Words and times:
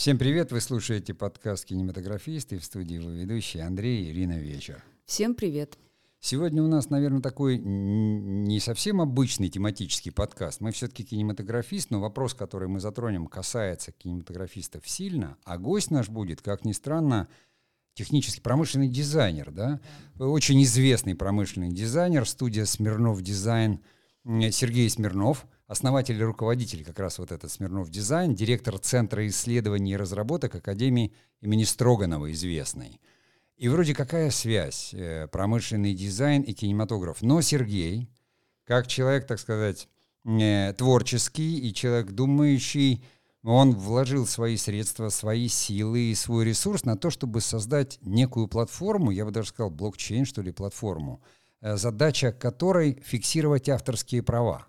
Всем 0.00 0.16
привет! 0.16 0.50
Вы 0.50 0.62
слушаете 0.62 1.12
подкаст 1.12 1.66
«Кинематографисты» 1.66 2.58
в 2.58 2.64
студии 2.64 2.94
его 2.94 3.10
ведущий 3.10 3.58
Андрей 3.58 4.06
и 4.06 4.12
Ирина 4.12 4.38
Вечер. 4.38 4.82
Всем 5.04 5.34
привет! 5.34 5.76
Сегодня 6.20 6.62
у 6.62 6.68
нас, 6.68 6.88
наверное, 6.88 7.20
такой 7.20 7.58
не 7.58 8.60
совсем 8.60 9.02
обычный 9.02 9.50
тематический 9.50 10.10
подкаст. 10.10 10.62
Мы 10.62 10.72
все-таки 10.72 11.04
кинематографист, 11.04 11.90
но 11.90 12.00
вопрос, 12.00 12.32
который 12.32 12.66
мы 12.66 12.80
затронем, 12.80 13.26
касается 13.26 13.92
кинематографистов 13.92 14.88
сильно, 14.88 15.36
а 15.44 15.58
гость 15.58 15.90
наш 15.90 16.08
будет, 16.08 16.40
как 16.40 16.64
ни 16.64 16.72
странно, 16.72 17.28
технический 17.92 18.40
промышленный 18.40 18.88
дизайнер, 18.88 19.50
да? 19.50 19.82
Очень 20.18 20.62
известный 20.62 21.14
промышленный 21.14 21.74
дизайнер, 21.74 22.26
студия 22.26 22.64
«Смирнов 22.64 23.20
Дизайн» 23.20 23.80
Сергей 24.24 24.88
Смирнов– 24.88 25.46
основатель 25.70 26.20
и 26.20 26.24
руководитель 26.24 26.84
как 26.84 26.98
раз 26.98 27.20
вот 27.20 27.30
этот 27.30 27.50
Смирнов 27.52 27.90
Дизайн, 27.90 28.34
директор 28.34 28.76
Центра 28.78 29.24
исследований 29.28 29.92
и 29.92 29.96
разработок 29.96 30.56
Академии 30.56 31.12
имени 31.40 31.62
Строганова 31.62 32.32
известный. 32.32 33.00
И 33.56 33.68
вроде 33.68 33.94
какая 33.94 34.30
связь, 34.30 34.92
э, 34.92 35.28
промышленный 35.28 35.94
дизайн 35.94 36.42
и 36.42 36.54
кинематограф. 36.54 37.22
Но 37.22 37.40
Сергей, 37.40 38.10
как 38.64 38.88
человек, 38.88 39.28
так 39.28 39.38
сказать, 39.38 39.88
э, 40.24 40.74
творческий 40.76 41.60
и 41.60 41.72
человек 41.72 42.10
думающий, 42.10 43.04
он 43.44 43.70
вложил 43.72 44.26
свои 44.26 44.56
средства, 44.56 45.08
свои 45.08 45.46
силы 45.46 46.10
и 46.10 46.14
свой 46.16 46.46
ресурс 46.46 46.84
на 46.84 46.96
то, 46.96 47.10
чтобы 47.10 47.40
создать 47.40 48.00
некую 48.02 48.48
платформу, 48.48 49.12
я 49.12 49.24
бы 49.24 49.30
даже 49.30 49.50
сказал 49.50 49.70
блокчейн, 49.70 50.24
что 50.24 50.42
ли, 50.42 50.50
платформу, 50.50 51.22
э, 51.60 51.76
задача 51.76 52.32
которой 52.32 53.00
фиксировать 53.04 53.68
авторские 53.68 54.24
права. 54.24 54.66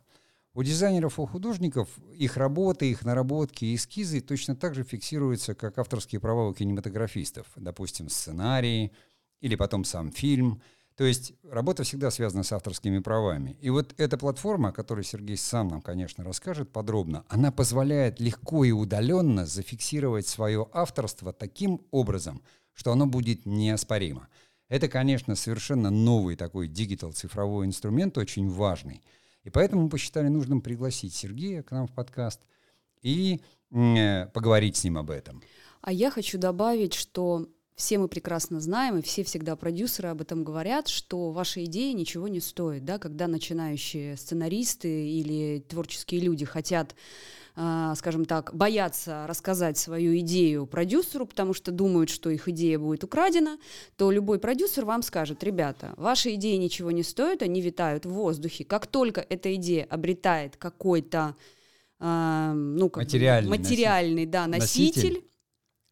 У 0.54 0.64
дизайнеров, 0.64 1.18
у 1.18 1.26
художников 1.26 1.88
их 2.13 2.35
работы, 2.35 2.91
их 2.91 3.05
наработки 3.05 3.74
эскизы 3.74 4.20
точно 4.20 4.54
так 4.54 4.76
же 4.76 4.84
фиксируются, 4.84 5.55
как 5.55 5.77
авторские 5.77 6.20
права 6.20 6.49
у 6.49 6.54
кинематографистов. 6.54 7.48
Допустим, 7.55 8.10
сценарии 8.10 8.91
или 9.40 9.55
потом 9.55 9.85
сам 9.85 10.12
фильм. 10.12 10.62
То 10.98 11.05
есть 11.05 11.34
работа 11.49 11.84
всегда 11.84 12.12
связана 12.12 12.44
с 12.44 12.52
авторскими 12.52 12.99
правами. 12.99 13.55
И 13.62 13.70
вот 13.70 13.94
эта 13.98 14.18
платформа, 14.18 14.70
о 14.70 14.74
которой 14.74 15.05
Сергей 15.05 15.38
сам 15.38 15.70
нам, 15.70 15.82
конечно, 15.82 16.26
расскажет 16.26 16.70
подробно, 16.70 17.24
она 17.29 17.54
позволяет 17.54 18.20
легко 18.20 18.66
и 18.66 18.72
удаленно 18.72 19.46
зафиксировать 19.46 20.27
свое 20.27 20.68
авторство 20.74 21.32
таким 21.32 21.79
образом, 21.91 22.41
что 22.74 22.91
оно 22.91 23.05
будет 23.07 23.46
неоспоримо. 23.46 24.27
Это, 24.68 24.90
конечно, 24.90 25.35
совершенно 25.35 25.90
новый 25.90 26.35
такой 26.35 26.68
digital 26.68 27.13
цифровой 27.13 27.68
инструмент, 27.68 28.18
очень 28.18 28.49
важный– 28.49 29.02
и 29.44 29.50
поэтому 29.50 29.84
мы 29.84 29.90
посчитали 29.90 30.28
нужным 30.28 30.62
пригласить 30.62 31.14
Сергея 31.14 31.64
к 31.64 31.72
нам 31.72 31.88
в 31.88 31.94
подкаст 31.94 32.42
и 33.02 33.42
э, 33.72 34.28
поговорить 34.28 34.78
с 34.78 34.84
ним 34.84 34.98
об 34.98 35.10
этом. 35.10 35.42
А 35.82 35.92
я 35.92 36.12
хочу 36.12 36.38
добавить, 36.38 36.94
что 36.94 37.48
все 37.76 37.98
мы 37.98 38.08
прекрасно 38.08 38.60
знаем, 38.60 38.98
и 38.98 39.02
все 39.02 39.24
всегда 39.24 39.56
продюсеры 39.56 40.10
об 40.10 40.22
этом 40.22 40.44
говорят, 40.44 40.88
что 40.88 41.32
ваша 41.32 41.64
идея 41.66 41.94
ничего 41.94 42.28
не 42.28 42.40
стоит, 42.40 42.86
да, 42.86 43.00
когда 43.00 43.28
начинающие 43.28 44.18
сценаристы 44.18 45.10
или 45.10 45.66
творческие 45.68 46.22
люди 46.22 46.46
хотят 46.46 46.96
скажем 47.54 48.26
так, 48.26 48.54
боятся 48.54 49.26
рассказать 49.27 49.77
свою 49.77 50.18
идею 50.20 50.66
продюсеру, 50.66 51.26
потому 51.26 51.54
что 51.54 51.71
думают, 51.71 52.10
что 52.10 52.30
их 52.30 52.48
идея 52.48 52.80
будет 52.80 53.04
украдена, 53.04 53.57
то 53.98 54.10
любой 54.12 54.40
продюсер 54.40 54.85
вам 54.85 55.02
скажет, 55.02 55.44
ребята, 55.44 55.94
ваши 55.98 56.35
идеи 56.35 56.55
ничего 56.55 56.91
не 56.91 57.04
стоят, 57.04 57.41
они 57.41 57.62
витают 57.62 58.05
в 58.05 58.12
воздухе. 58.12 58.63
Как 58.63 58.88
только 58.88 59.22
эта 59.22 59.54
идея 59.55 59.85
обретает 59.90 60.55
какой-то 60.55 61.35
э, 61.99 62.54
ну, 62.55 62.90
как 62.90 63.04
материальный, 63.04 63.49
материальный 63.49 64.25
носитель. 64.25 64.31
Да, 64.31 64.47
носитель, 64.47 65.03
носитель 65.03 65.31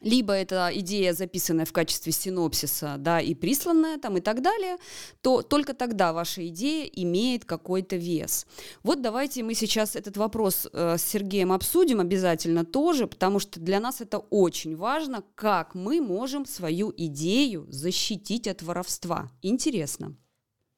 либо 0.00 0.32
это 0.32 0.70
идея, 0.74 1.12
записанная 1.12 1.64
в 1.64 1.72
качестве 1.72 2.12
синопсиса, 2.12 2.96
да, 2.98 3.20
и 3.20 3.34
присланная 3.34 3.98
там 3.98 4.16
и 4.16 4.20
так 4.20 4.42
далее, 4.42 4.76
то 5.20 5.42
только 5.42 5.74
тогда 5.74 6.12
ваша 6.12 6.46
идея 6.48 6.86
имеет 6.86 7.44
какой-то 7.44 7.96
вес. 7.96 8.46
Вот 8.82 9.02
давайте 9.02 9.42
мы 9.42 9.54
сейчас 9.54 9.96
этот 9.96 10.16
вопрос 10.16 10.66
э, 10.72 10.96
с 10.96 11.02
Сергеем 11.02 11.52
обсудим 11.52 12.00
обязательно 12.00 12.64
тоже, 12.64 13.06
потому 13.06 13.38
что 13.38 13.60
для 13.60 13.80
нас 13.80 14.00
это 14.00 14.18
очень 14.18 14.76
важно, 14.76 15.22
как 15.34 15.74
мы 15.74 16.00
можем 16.00 16.46
свою 16.46 16.92
идею 16.96 17.66
защитить 17.68 18.48
от 18.48 18.62
воровства. 18.62 19.30
Интересно. 19.42 20.16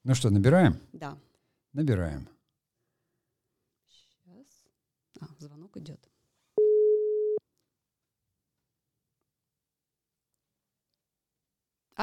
Ну 0.05 0.15
что, 0.15 0.31
набираем? 0.31 0.81
Да. 0.93 1.17
Набираем. 1.73 2.29
Сейчас. 3.89 4.65
А, 5.21 5.27
звонок 5.39 5.77
идет. 5.77 6.12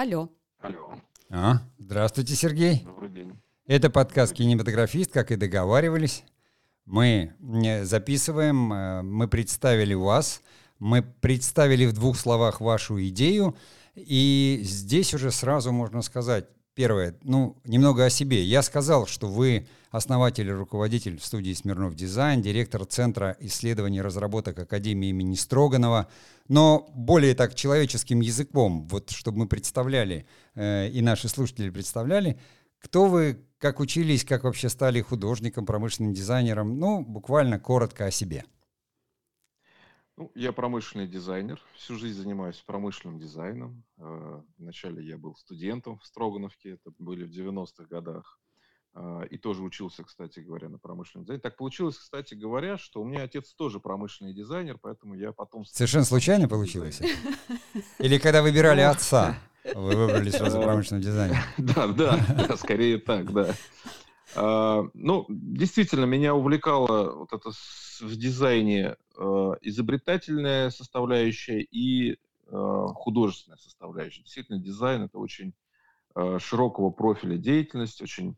Алло. 0.01 0.29
Алло. 0.61 0.93
А, 1.29 1.61
здравствуйте, 1.77 2.33
Сергей. 2.33 2.83
Добрый 2.85 3.09
день. 3.09 3.33
Это 3.67 3.89
подкаст 3.89 4.31
«Кинематографист», 4.33 5.11
как 5.11 5.29
и 5.29 5.35
договаривались. 5.35 6.23
Мы 6.85 7.33
записываем, 7.83 8.71
э, 8.71 9.01
мы 9.01 9.27
представили 9.27 9.93
вас, 9.93 10.41
мы 10.79 11.01
представили 11.01 11.85
в 11.85 11.91
двух 11.91 12.17
словах 12.17 12.61
вашу 12.61 13.05
идею, 13.07 13.57
и 13.93 14.61
здесь 14.63 15.13
уже 15.13 15.31
сразу 15.31 15.73
можно 15.73 16.01
сказать, 16.01 16.45
первое, 16.75 17.17
ну, 17.23 17.57
немного 17.65 18.05
о 18.05 18.09
себе. 18.09 18.41
Я 18.41 18.61
сказал, 18.61 19.05
что 19.05 19.27
вы 19.27 19.67
основатель 19.91 20.47
и 20.47 20.51
руководитель 20.51 21.19
студии 21.19 21.53
«Смирнов 21.53 21.95
Дизайн», 21.95 22.41
директор 22.41 22.85
Центра 22.85 23.35
исследований 23.39 23.97
и 23.97 24.01
разработок 24.01 24.59
Академии 24.59 25.09
имени 25.09 25.35
Строганова. 25.35 26.07
Но 26.47 26.89
более 26.95 27.35
так 27.35 27.55
человеческим 27.55 28.21
языком, 28.21 28.87
вот 28.87 29.09
чтобы 29.11 29.39
мы 29.39 29.47
представляли, 29.47 30.25
э, 30.55 30.89
и 30.89 31.01
наши 31.01 31.27
слушатели 31.27 31.69
представляли, 31.69 32.39
кто 32.79 33.05
вы, 33.05 33.45
как 33.57 33.79
учились, 33.79 34.23
как 34.23 34.43
вообще 34.43 34.69
стали 34.69 35.01
художником, 35.01 35.65
промышленным 35.65 36.13
дизайнером, 36.13 36.79
ну, 36.79 37.03
буквально 37.03 37.59
коротко 37.59 38.05
о 38.05 38.11
себе. 38.11 38.45
Ну, 40.17 40.31
я 40.35 40.51
промышленный 40.51 41.07
дизайнер, 41.07 41.61
всю 41.75 41.95
жизнь 41.95 42.21
занимаюсь 42.21 42.61
промышленным 42.65 43.19
дизайном. 43.19 43.83
Э, 43.97 44.41
вначале 44.57 45.03
я 45.03 45.17
был 45.17 45.35
студентом 45.35 45.97
в 45.97 46.05
Строгановке, 46.05 46.71
это 46.71 46.91
были 46.99 47.23
в 47.23 47.31
90-х 47.31 47.85
годах. 47.85 48.38
А, 49.01 49.21
и 49.23 49.37
тоже 49.37 49.63
учился, 49.63 50.03
кстати 50.03 50.41
говоря, 50.41 50.67
на 50.67 50.77
промышленном 50.77 51.23
дизайне. 51.23 51.41
Так 51.41 51.55
получилось, 51.55 51.97
кстати 51.97 52.33
говоря, 52.33 52.77
что 52.77 53.01
у 53.01 53.05
меня 53.05 53.23
отец 53.23 53.53
тоже 53.53 53.79
промышленный 53.79 54.33
дизайнер, 54.33 54.77
поэтому 54.77 55.15
я 55.15 55.31
потом... 55.31 55.63
Совершенно 55.63 56.03
случайно 56.03 56.49
получилось? 56.49 57.01
Или 57.99 58.17
когда 58.17 58.41
выбирали 58.41 58.81
ну, 58.83 58.89
отца, 58.89 59.39
вы 59.73 59.95
выбрали 59.95 60.29
сразу 60.29 60.61
промышленный 60.61 61.01
дизайнер? 61.01 61.37
Да, 61.57 61.87
да, 61.87 62.57
скорее 62.57 62.97
так, 62.97 63.31
да. 63.31 63.55
А, 64.35 64.83
ну, 64.93 65.25
действительно, 65.29 66.03
меня 66.03 66.35
увлекала 66.35 67.13
вот 67.13 67.31
это 67.31 67.51
в 68.01 68.15
дизайне 68.17 68.97
а, 69.17 69.53
изобретательная 69.61 70.71
составляющая 70.71 71.61
и 71.61 72.17
художественная 72.51 73.59
составляющая. 73.59 74.23
Действительно, 74.23 74.57
дизайн— 74.57 75.03
это 75.03 75.19
очень 75.19 75.53
широкого 76.39 76.89
профиля 76.89 77.37
деятельность, 77.37 78.01
очень 78.01 78.37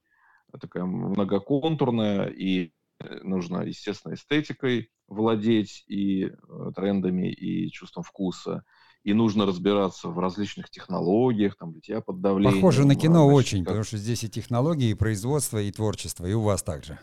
такая 0.59 0.85
многоконтурная, 0.85 2.27
и 2.27 2.71
э, 2.99 3.19
нужно, 3.23 3.61
естественно, 3.61 4.13
эстетикой 4.13 4.89
владеть, 5.07 5.83
и 5.87 6.25
э, 6.25 6.71
трендами, 6.75 7.31
и 7.31 7.69
чувством 7.71 8.03
вкуса. 8.03 8.63
И 9.03 9.13
нужно 9.13 9.45
разбираться 9.47 10.09
в 10.09 10.19
различных 10.19 10.69
технологиях, 10.69 11.55
там, 11.57 11.73
литья 11.73 12.01
под 12.01 12.21
давлением. 12.21 12.61
Похоже 12.61 12.85
на 12.85 12.95
кино 12.95 13.27
очень, 13.27 13.59
как... 13.59 13.67
потому 13.67 13.83
что 13.83 13.97
здесь 13.97 14.23
и 14.23 14.29
технологии, 14.29 14.91
и 14.91 14.95
производство, 14.95 15.57
и 15.59 15.71
творчество, 15.71 16.25
и 16.25 16.33
у 16.33 16.41
вас 16.41 16.61
также. 16.61 16.99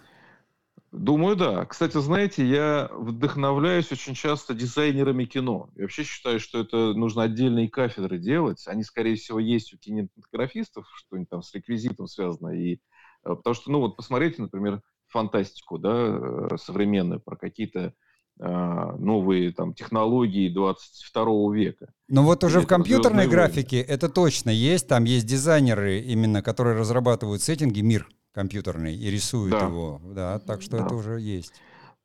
Думаю, 0.92 1.36
да. 1.36 1.66
Кстати, 1.66 2.00
знаете, 2.00 2.46
я 2.46 2.88
вдохновляюсь 2.92 3.92
очень 3.92 4.14
часто 4.14 4.54
дизайнерами 4.54 5.26
кино. 5.26 5.68
Я 5.76 5.82
вообще 5.82 6.02
считаю, 6.02 6.40
что 6.40 6.60
это 6.60 6.94
нужно 6.94 7.24
отдельные 7.24 7.68
кафедры 7.68 8.18
делать. 8.18 8.66
Они, 8.66 8.82
скорее 8.84 9.16
всего, 9.16 9.38
есть 9.38 9.74
у 9.74 9.76
кинематографистов, 9.76 10.86
что-нибудь 10.94 11.28
там 11.28 11.42
с 11.42 11.52
реквизитом 11.52 12.06
связано, 12.06 12.48
и 12.48 12.78
потому 13.22 13.54
что, 13.54 13.70
ну 13.70 13.80
вот 13.80 13.96
посмотрите, 13.96 14.42
например, 14.42 14.82
фантастику, 15.08 15.78
да, 15.78 15.92
э, 15.92 16.56
современную, 16.58 17.20
про 17.20 17.36
какие-то 17.36 17.94
а, 18.40 18.92
новые 18.98 19.52
там 19.52 19.74
технологии 19.74 20.48
22 20.48 21.54
века. 21.56 21.92
Ну 22.06 22.22
вот 22.22 22.44
уже 22.44 22.60
в 22.60 22.68
компьютерной 22.68 23.26
графике 23.26 23.78
войны. 23.78 23.90
это 23.90 24.08
точно 24.08 24.50
есть, 24.50 24.86
там 24.86 25.04
есть 25.04 25.26
дизайнеры 25.26 25.98
именно, 25.98 26.40
которые 26.40 26.78
разрабатывают 26.78 27.42
сеттинги, 27.42 27.80
мир 27.80 28.08
компьютерный 28.32 28.94
и 28.94 29.10
рисуют 29.10 29.50
да. 29.58 29.66
его, 29.66 30.00
да, 30.04 30.38
так 30.38 30.62
что 30.62 30.78
да. 30.78 30.84
это 30.84 30.94
уже 30.94 31.20
есть. 31.20 31.52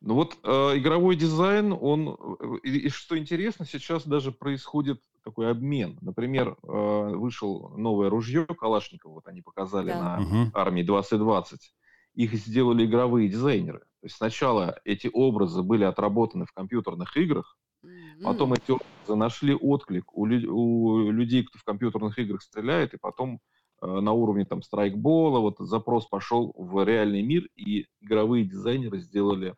Ну 0.01 0.15
вот 0.15 0.35
э, 0.43 0.49
игровой 0.77 1.15
дизайн, 1.15 1.71
он, 1.79 2.17
э, 2.17 2.45
и, 2.63 2.87
и 2.87 2.89
что 2.89 3.15
интересно, 3.15 3.67
сейчас 3.67 4.03
даже 4.03 4.31
происходит 4.31 4.99
такой 5.23 5.49
обмен. 5.49 5.97
Например, 6.01 6.57
э, 6.61 7.15
вышел 7.15 7.73
новое 7.77 8.09
ружье 8.09 8.45
Калашникова, 8.45 9.13
вот 9.13 9.27
они 9.27 9.41
показали 9.41 9.89
да. 9.89 10.19
на 10.19 10.21
угу. 10.21 10.51
армии 10.53 10.83
2020. 10.83 11.73
Их 12.15 12.33
сделали 12.33 12.85
игровые 12.85 13.29
дизайнеры. 13.29 13.79
То 13.79 14.05
есть 14.05 14.15
сначала 14.17 14.79
эти 14.85 15.09
образы 15.11 15.63
были 15.63 15.83
отработаны 15.83 16.45
в 16.45 16.51
компьютерных 16.51 17.17
играх, 17.17 17.57
Потом 18.23 18.53
mm. 18.53 18.57
эти 18.57 18.71
образы 18.71 19.15
нашли 19.15 19.53
отклик 19.53 20.13
у, 20.15 20.23
у 20.23 21.11
людей, 21.11 21.43
кто 21.43 21.59
в 21.59 21.63
компьютерных 21.63 22.17
играх 22.17 22.41
стреляет, 22.41 22.93
и 22.93 22.97
потом 22.97 23.39
э, 23.81 23.85
на 23.85 24.13
уровне 24.13 24.45
там 24.45 24.61
страйкбола 24.61 25.39
вот 25.39 25.57
запрос 25.59 26.05
пошел 26.07 26.53
в 26.55 26.83
реальный 26.85 27.21
мир, 27.21 27.47
и 27.55 27.87
игровые 27.99 28.45
дизайнеры 28.45 28.99
сделали 28.99 29.55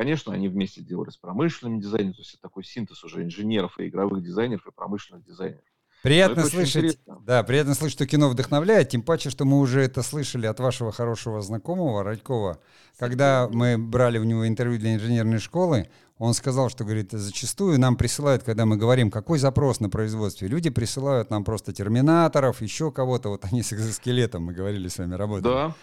Конечно, 0.00 0.32
они 0.32 0.48
вместе 0.48 0.80
делали 0.80 1.10
с 1.10 1.18
промышленными 1.18 1.78
дизайнерами, 1.78 2.14
то 2.14 2.20
есть 2.22 2.32
это 2.32 2.40
такой 2.44 2.64
синтез 2.64 3.04
уже 3.04 3.22
инженеров 3.22 3.78
и 3.78 3.88
игровых 3.88 4.22
дизайнеров 4.22 4.66
и 4.66 4.70
промышленных 4.72 5.26
дизайнеров. 5.26 5.60
Приятно 6.02 6.42
слышать, 6.46 6.98
да, 7.26 7.42
приятно 7.42 7.74
слышать, 7.74 7.96
что 7.96 8.06
кино 8.06 8.30
вдохновляет, 8.30 8.88
тем 8.88 9.02
паче, 9.02 9.28
что 9.28 9.44
мы 9.44 9.58
уже 9.58 9.82
это 9.82 10.02
слышали 10.02 10.46
от 10.46 10.58
вашего 10.58 10.90
хорошего 10.90 11.42
знакомого 11.42 12.02
Радькова, 12.02 12.62
когда 12.98 13.46
мы 13.52 13.76
брали 13.76 14.16
у 14.16 14.24
него 14.24 14.48
интервью 14.48 14.78
для 14.78 14.94
инженерной 14.94 15.38
школы, 15.38 15.90
он 16.16 16.32
сказал, 16.32 16.70
что, 16.70 16.84
говорит, 16.84 17.12
зачастую 17.12 17.78
нам 17.78 17.96
присылают, 17.96 18.42
когда 18.42 18.64
мы 18.64 18.78
говорим, 18.78 19.10
какой 19.10 19.38
запрос 19.38 19.80
на 19.80 19.90
производстве, 19.90 20.48
люди 20.48 20.70
присылают 20.70 21.28
нам 21.28 21.44
просто 21.44 21.74
терминаторов, 21.74 22.62
еще 22.62 22.90
кого-то, 22.90 23.28
вот 23.28 23.44
они 23.44 23.62
с 23.62 23.74
экзоскелетом, 23.74 24.44
мы 24.44 24.54
говорили 24.54 24.88
с 24.88 24.96
вами, 24.96 25.14
работали. 25.14 25.52
Да, 25.52 25.74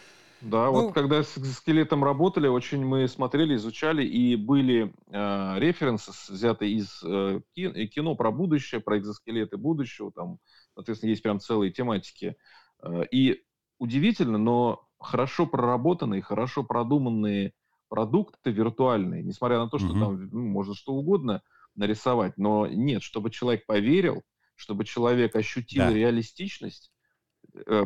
да, 0.42 0.66
ну, 0.66 0.72
вот 0.72 0.94
когда 0.94 1.24
с 1.24 1.34
скелетом 1.54 2.04
работали, 2.04 2.48
очень 2.48 2.86
мы 2.86 3.07
смотрели, 3.07 3.56
изучали, 3.56 4.06
и 4.06 4.36
были 4.36 4.94
э, 5.07 5.60
референсы, 5.60 6.12
взятые 6.31 6.74
из 6.74 7.04
э, 7.04 7.42
кино 7.56 8.16
про 8.16 8.31
будущее, 8.31 8.80
про 8.80 9.00
экзоскелеты 9.00 9.57
будущего, 9.57 10.12
там, 10.12 10.39
соответственно, 10.75 11.10
есть 11.10 11.24
прям 11.24 11.39
целые 11.39 11.72
тематики. 11.72 12.36
Э, 12.84 13.04
и 13.12 13.42
удивительно, 13.80 14.38
но 14.38 14.88
хорошо 15.00 15.48
проработанные, 15.48 16.22
хорошо 16.22 16.63
продуманные 16.63 17.54
продукты 17.89 18.51
виртуальные, 18.51 19.24
несмотря 19.24 19.57
на 19.60 19.69
то, 19.69 19.80
что 19.80 19.89
угу. 19.89 20.00
там 20.00 20.30
ну, 20.31 20.48
можно 20.48 20.75
что 20.75 20.94
угодно 20.94 21.42
нарисовать, 21.75 22.38
но 22.38 22.68
нет, 22.68 23.01
чтобы 23.01 23.31
человек 23.31 23.66
поверил, 23.66 24.24
чтобы 24.56 24.86
человек 24.86 25.36
ощутил 25.36 25.84
да. 25.84 25.94
реалистичность, 25.94 26.92
Э, 26.92 26.96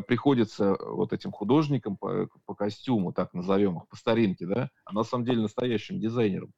приходится 0.06 0.76
вот 0.80 1.12
этим 1.12 1.32
художникам 1.32 1.96
по, 1.96 2.28
по 2.46 2.54
костюму, 2.54 3.12
так 3.12 3.32
назовем 3.34 3.78
их, 3.78 3.88
по 3.88 3.96
старинке, 3.96 4.46
да, 4.46 4.70
а 4.84 4.92
на 4.92 5.04
самом 5.04 5.24
деле 5.24 5.42
настоящим 5.42 6.00
дизайнером. 6.00 6.52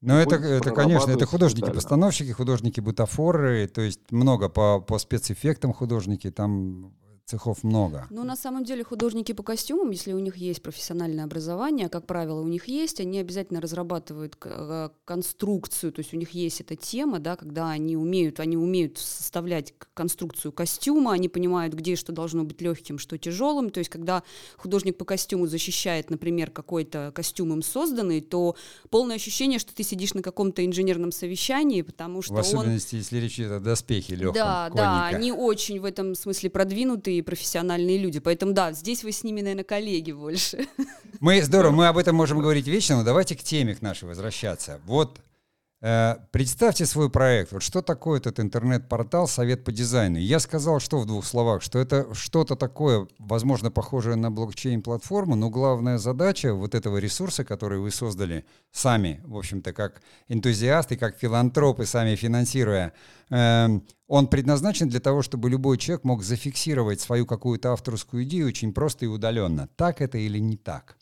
Ну, 0.00 0.14
это, 0.14 0.36
это, 0.36 0.70
конечно, 0.70 1.10
это 1.10 1.24
художники-постановщики, 1.24 2.30
художники-бутафоры, 2.32 3.66
то 3.68 3.80
есть 3.80 4.10
много 4.10 4.50
по, 4.50 4.80
по 4.80 4.98
спецэффектам 4.98 5.72
художники, 5.72 6.30
там 6.30 6.92
цехов 7.26 7.64
много. 7.64 8.06
Ну, 8.10 8.22
на 8.22 8.36
самом 8.36 8.64
деле, 8.64 8.84
художники 8.84 9.32
по 9.32 9.42
костюмам, 9.42 9.90
если 9.90 10.12
у 10.12 10.18
них 10.18 10.36
есть 10.36 10.62
профессиональное 10.62 11.24
образование, 11.24 11.88
как 11.88 12.06
правило, 12.06 12.40
у 12.40 12.48
них 12.48 12.68
есть, 12.68 13.00
они 13.00 13.18
обязательно 13.18 13.62
разрабатывают 13.62 14.36
э, 14.44 14.90
конструкцию, 15.06 15.92
то 15.92 16.00
есть 16.00 16.12
у 16.12 16.18
них 16.18 16.30
есть 16.30 16.60
эта 16.60 16.76
тема, 16.76 17.20
да, 17.20 17.36
когда 17.36 17.70
они 17.70 17.96
умеют, 17.96 18.40
они 18.40 18.58
умеют 18.58 18.98
составлять 18.98 19.72
конструкцию 19.94 20.52
костюма, 20.52 21.12
они 21.12 21.30
понимают, 21.30 21.72
где 21.72 21.96
что 21.96 22.12
должно 22.12 22.44
быть 22.44 22.60
легким, 22.60 22.98
что 22.98 23.16
тяжелым, 23.16 23.70
то 23.70 23.78
есть 23.78 23.88
когда 23.88 24.22
художник 24.58 24.98
по 24.98 25.06
костюму 25.06 25.46
защищает, 25.46 26.10
например, 26.10 26.50
какой-то 26.50 27.10
костюм 27.14 27.54
им 27.54 27.62
созданный, 27.62 28.20
то 28.20 28.54
полное 28.90 29.16
ощущение, 29.16 29.58
что 29.58 29.74
ты 29.74 29.82
сидишь 29.82 30.12
на 30.12 30.20
каком-то 30.20 30.64
инженерном 30.64 31.10
совещании, 31.10 31.80
потому 31.80 32.20
что 32.20 32.34
В 32.34 32.38
особенности, 32.38 32.96
он... 32.96 33.00
если 33.00 33.16
речь 33.16 33.38
идет 33.38 33.52
о 33.52 33.60
доспехе 33.60 34.14
легком, 34.14 34.34
Да, 34.34 34.64
конника. 34.68 34.76
да, 34.76 35.06
они 35.06 35.32
очень 35.32 35.80
в 35.80 35.86
этом 35.86 36.14
смысле 36.14 36.50
продвинуты, 36.50 37.13
и 37.18 37.22
профессиональные 37.22 37.98
люди. 37.98 38.20
Поэтому 38.20 38.52
да, 38.52 38.72
здесь 38.72 39.04
вы 39.04 39.12
с 39.12 39.24
ними, 39.24 39.40
наверное, 39.40 39.64
коллеги 39.64 40.12
больше. 40.12 40.66
Мы 41.20 41.42
здорово, 41.42 41.72
мы 41.72 41.86
об 41.86 41.96
этом 41.96 42.16
можем 42.16 42.40
говорить 42.40 42.66
вечно, 42.66 42.96
но 42.96 43.04
давайте 43.04 43.36
к 43.36 43.42
теме 43.42 43.74
к 43.74 43.82
нашей 43.82 44.06
возвращаться. 44.06 44.80
Вот 44.84 45.20
представьте 46.30 46.86
свой 46.86 47.10
проект. 47.10 47.52
Вот 47.52 47.62
что 47.62 47.82
такое 47.82 48.18
этот 48.18 48.40
интернет-портал 48.40 49.28
«Совет 49.28 49.64
по 49.64 49.72
дизайну»? 49.72 50.16
Я 50.16 50.40
сказал, 50.40 50.80
что 50.80 50.98
в 50.98 51.04
двух 51.04 51.26
словах, 51.26 51.60
что 51.60 51.78
это 51.78 52.14
что-то 52.14 52.56
такое, 52.56 53.06
возможно, 53.18 53.70
похожее 53.70 54.16
на 54.16 54.30
блокчейн-платформу, 54.30 55.34
но 55.34 55.50
главная 55.50 55.98
задача 55.98 56.54
вот 56.54 56.74
этого 56.74 56.96
ресурса, 56.96 57.44
который 57.44 57.80
вы 57.80 57.90
создали 57.90 58.46
сами, 58.72 59.20
в 59.24 59.36
общем-то, 59.36 59.74
как 59.74 60.00
энтузиасты, 60.28 60.96
как 60.96 61.18
филантропы, 61.18 61.84
сами 61.84 62.16
финансируя, 62.16 62.94
эм, 63.28 63.86
он 64.08 64.28
предназначен 64.28 64.88
для 64.88 65.00
того, 65.00 65.20
чтобы 65.20 65.50
любой 65.50 65.76
человек 65.76 66.04
мог 66.04 66.22
зафиксировать 66.22 67.02
свою 67.02 67.26
какую-то 67.26 67.74
авторскую 67.74 68.24
идею 68.24 68.46
очень 68.46 68.72
просто 68.72 69.04
и 69.04 69.08
удаленно. 69.08 69.68
Так 69.76 70.00
это 70.00 70.16
или 70.16 70.38
не 70.38 70.56
так? 70.56 70.96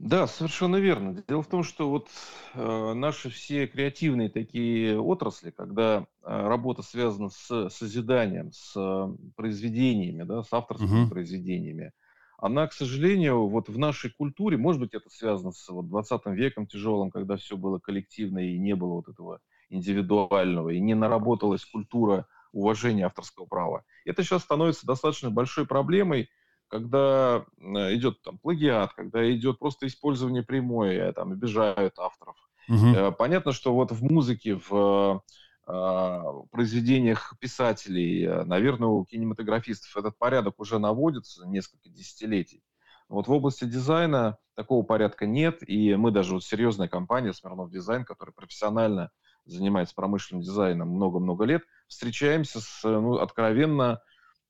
Да, 0.00 0.26
совершенно 0.26 0.76
верно. 0.76 1.22
Дело 1.28 1.42
в 1.42 1.46
том, 1.46 1.62
что 1.62 1.90
вот 1.90 2.08
э, 2.54 2.92
наши 2.94 3.28
все 3.28 3.66
креативные 3.66 4.30
такие 4.30 4.98
отрасли, 4.98 5.50
когда 5.50 5.98
э, 5.98 6.04
работа 6.24 6.80
связана 6.80 7.28
с 7.28 7.68
созиданием, 7.68 8.50
с 8.50 8.72
э, 8.76 9.14
произведениями, 9.36 10.22
да, 10.22 10.42
с 10.42 10.50
авторскими 10.54 11.02
угу. 11.02 11.10
произведениями, 11.10 11.92
она, 12.38 12.66
к 12.66 12.72
сожалению, 12.72 13.46
вот 13.48 13.68
в 13.68 13.76
нашей 13.76 14.10
культуре, 14.10 14.56
может 14.56 14.80
быть, 14.80 14.94
это 14.94 15.10
связано 15.10 15.52
с 15.52 15.68
вот, 15.68 15.90
20 15.90 16.26
веком 16.28 16.66
тяжелым, 16.66 17.10
когда 17.10 17.36
все 17.36 17.58
было 17.58 17.78
коллективно 17.78 18.38
и 18.38 18.58
не 18.58 18.74
было 18.74 18.94
вот 18.94 19.08
этого 19.08 19.40
индивидуального, 19.68 20.70
и 20.70 20.80
не 20.80 20.94
наработалась 20.94 21.66
культура 21.66 22.26
уважения 22.52 23.04
авторского 23.04 23.44
права. 23.44 23.84
Это 24.06 24.22
сейчас 24.22 24.44
становится 24.44 24.86
достаточно 24.86 25.30
большой 25.30 25.66
проблемой, 25.66 26.30
когда 26.70 27.44
э, 27.58 27.94
идет 27.94 28.22
там 28.22 28.38
плагиат, 28.38 28.92
когда 28.94 29.30
идет 29.32 29.58
просто 29.58 29.86
использование 29.86 30.42
прямое, 30.42 31.12
там 31.12 31.32
обижают 31.32 31.98
авторов. 31.98 32.36
Угу. 32.68 33.12
Понятно, 33.18 33.52
что 33.52 33.74
вот 33.74 33.90
в 33.90 34.02
музыке, 34.02 34.54
в 34.68 35.22
э, 35.66 36.22
произведениях 36.52 37.34
писателей, 37.40 38.44
наверное, 38.44 38.88
у 38.88 39.04
кинематографистов 39.04 39.96
этот 39.96 40.16
порядок 40.16 40.60
уже 40.60 40.78
наводится 40.78 41.46
несколько 41.46 41.88
десятилетий. 41.88 42.62
Вот 43.08 43.26
в 43.26 43.32
области 43.32 43.64
дизайна 43.64 44.38
такого 44.54 44.84
порядка 44.84 45.26
нет, 45.26 45.68
и 45.68 45.96
мы 45.96 46.12
даже 46.12 46.34
вот 46.34 46.44
серьезная 46.44 46.86
компания 46.86 47.32
Смирнов 47.32 47.70
Дизайн, 47.70 48.04
которая 48.04 48.32
профессионально 48.32 49.10
занимается 49.46 49.96
промышленным 49.96 50.42
дизайном 50.42 50.90
много-много 50.90 51.44
лет, 51.44 51.62
встречаемся 51.88 52.60
с 52.60 52.84
ну, 52.84 53.14
откровенно 53.14 54.00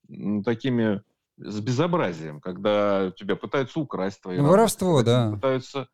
ну, 0.09 0.43
такими 0.43 1.03
с 1.41 1.61
безобразием, 1.61 2.41
когда 2.41 3.13
тебя 3.13 3.37
пытаются 3.37 3.81
украсть 3.81 4.21
твои 4.21 4.39
ну, 4.39 4.49
Воровство, 4.49 5.03
да. 5.03 5.33
Пытаются 5.33 5.88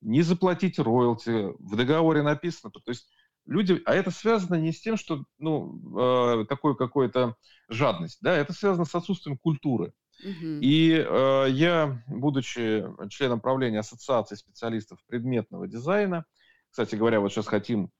не 0.00 0.22
заплатить 0.22 0.78
роялти. 0.78 1.52
В 1.58 1.76
договоре 1.76 2.22
написано. 2.22 2.70
То 2.70 2.80
есть 2.86 3.08
люди... 3.46 3.80
А 3.84 3.94
это 3.94 4.10
связано 4.10 4.56
не 4.56 4.72
с 4.72 4.80
тем, 4.80 4.96
что, 4.96 5.24
ну, 5.38 6.40
э, 6.40 6.46
такой 6.46 6.76
какой-то 6.76 7.36
жадность, 7.68 8.18
да, 8.20 8.36
это 8.36 8.52
связано 8.52 8.84
с 8.84 8.94
отсутствием 8.94 9.38
культуры. 9.38 9.92
Угу. 10.20 10.58
И 10.60 10.92
э, 10.92 11.46
я, 11.50 12.02
будучи 12.06 12.84
членом 13.08 13.40
правления 13.40 13.80
Ассоциации 13.80 14.36
специалистов 14.36 14.98
предметного 15.06 15.66
дизайна, 15.66 16.24
кстати 16.70 16.94
говоря, 16.94 17.20
вот 17.20 17.32
сейчас 17.32 17.46
хотим 17.46 17.90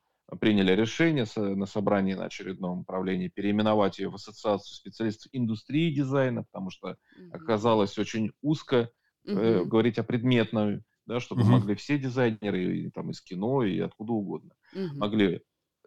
приняли 0.40 0.72
решение 0.72 1.26
на 1.36 1.66
собрании 1.66 2.14
на 2.14 2.26
очередном 2.26 2.80
управлении 2.80 3.28
переименовать 3.28 3.98
ее 3.98 4.08
в 4.08 4.14
Ассоциацию 4.14 4.74
специалистов 4.74 5.30
индустрии 5.32 5.94
дизайна, 5.94 6.44
потому 6.44 6.70
что 6.70 6.96
оказалось 7.32 7.98
очень 7.98 8.32
узко 8.40 8.90
э, 9.26 9.64
говорить 9.64 9.98
о 9.98 10.04
предметном, 10.04 10.82
да, 11.06 11.20
чтобы 11.20 11.44
могли 11.44 11.74
все 11.74 11.98
дизайнеры 11.98 12.78
и, 12.78 12.90
там, 12.90 13.10
из 13.10 13.20
кино 13.20 13.62
и 13.64 13.78
откуда 13.80 14.12
угодно 14.12 14.54
могли 14.72 15.42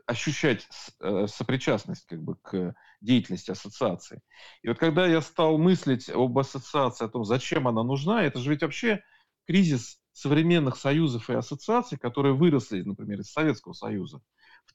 ощущать 0.06 0.68
э, 1.02 1.26
сопричастность 1.28 2.06
как 2.06 2.22
бы 2.22 2.36
к 2.36 2.76
деятельности 3.02 3.52
ассоциации. 3.52 4.22
И 4.62 4.68
вот 4.68 4.78
когда 4.78 5.08
я 5.08 5.22
стал 5.22 5.58
мыслить 5.58 6.10
об 6.10 6.38
ассоциации, 6.38 7.06
о 7.06 7.10
том, 7.10 7.26
зачем 7.26 7.68
она 7.68 7.84
нужна, 7.84 8.24
это 8.24 8.40
же 8.40 8.52
ведь 8.52 8.62
вообще 8.62 9.02
кризис 9.48 10.00
современных 10.12 10.78
союзов 10.78 11.30
и 11.30 11.34
ассоциаций, 11.34 11.98
которые 11.98 12.34
выросли, 12.36 12.82
например, 12.82 13.20
из 13.20 13.32
Советского 13.32 13.74
Союза, 13.74 14.22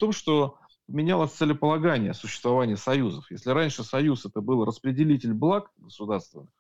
том, 0.01 0.13
что 0.13 0.59
менялось 0.89 1.33
целеполагание 1.33 2.15
существования 2.15 2.77
союзов. 2.77 3.31
Если 3.31 3.51
раньше 3.51 3.85
союз 3.85 4.25
это 4.27 4.41
был 4.41 4.65
распределитель 4.65 5.33
благ 5.33 5.71
государственных, 5.77 6.51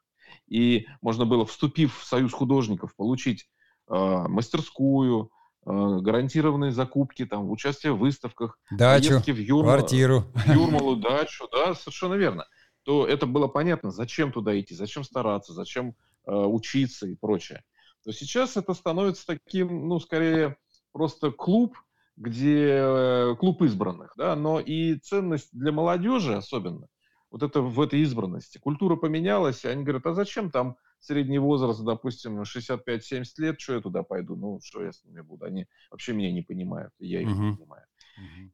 и 0.46 0.86
можно 1.00 1.26
было, 1.26 1.44
вступив 1.44 1.98
в 1.98 2.04
союз 2.04 2.32
художников, 2.32 2.94
получить 2.94 3.48
э, 3.88 3.94
мастерскую, 4.28 5.32
э, 5.66 5.70
гарантированные 5.70 6.70
закупки, 6.70 7.26
там, 7.26 7.50
участие 7.50 7.92
в 7.92 7.98
выставках, 7.98 8.58
дачу, 8.70 9.18
в 9.18 9.26
Юрмалу, 9.26 9.78
квартиру, 9.78 10.24
в 10.34 10.52
Юрмалу, 10.52 10.96
дачу, 10.96 11.48
да, 11.50 11.74
совершенно 11.74 12.14
верно. 12.14 12.46
То 12.84 13.06
это 13.06 13.26
было 13.26 13.48
понятно, 13.48 13.90
зачем 13.90 14.32
туда 14.32 14.58
идти, 14.58 14.74
зачем 14.74 15.02
стараться, 15.02 15.52
зачем 15.52 15.96
э, 16.26 16.32
учиться 16.32 17.08
и 17.08 17.16
прочее 17.16 17.62
то 18.04 18.12
сейчас 18.12 18.56
это 18.56 18.74
становится 18.74 19.26
таким, 19.26 19.88
ну, 19.88 20.00
скорее, 20.00 20.56
просто 20.92 21.30
клуб, 21.30 21.76
где 22.20 22.66
э, 22.68 23.36
клуб 23.36 23.62
избранных, 23.62 24.12
да, 24.14 24.36
но 24.36 24.60
и 24.60 24.96
ценность 24.96 25.48
для 25.52 25.72
молодежи 25.72 26.34
особенно, 26.34 26.86
вот 27.30 27.42
это 27.42 27.62
в 27.62 27.80
этой 27.80 28.00
избранности. 28.00 28.58
Культура 28.58 28.96
поменялась, 28.96 29.64
и 29.64 29.68
они 29.68 29.84
говорят, 29.84 30.04
а 30.04 30.12
зачем 30.12 30.50
там 30.50 30.76
средний 30.98 31.38
возраст, 31.38 31.82
допустим, 31.82 32.42
65-70 32.42 33.24
лет, 33.38 33.58
что 33.58 33.74
я 33.74 33.80
туда 33.80 34.02
пойду, 34.02 34.36
ну, 34.36 34.60
что 34.62 34.82
я 34.82 34.92
с 34.92 35.02
ними 35.02 35.22
буду, 35.22 35.46
они 35.46 35.66
вообще 35.90 36.12
меня 36.12 36.30
не 36.30 36.42
понимают, 36.42 36.92
и 36.98 37.06
я 37.06 37.22
их 37.22 37.28
uh-huh. 37.28 37.50
не 37.52 37.56
понимаю. 37.56 37.86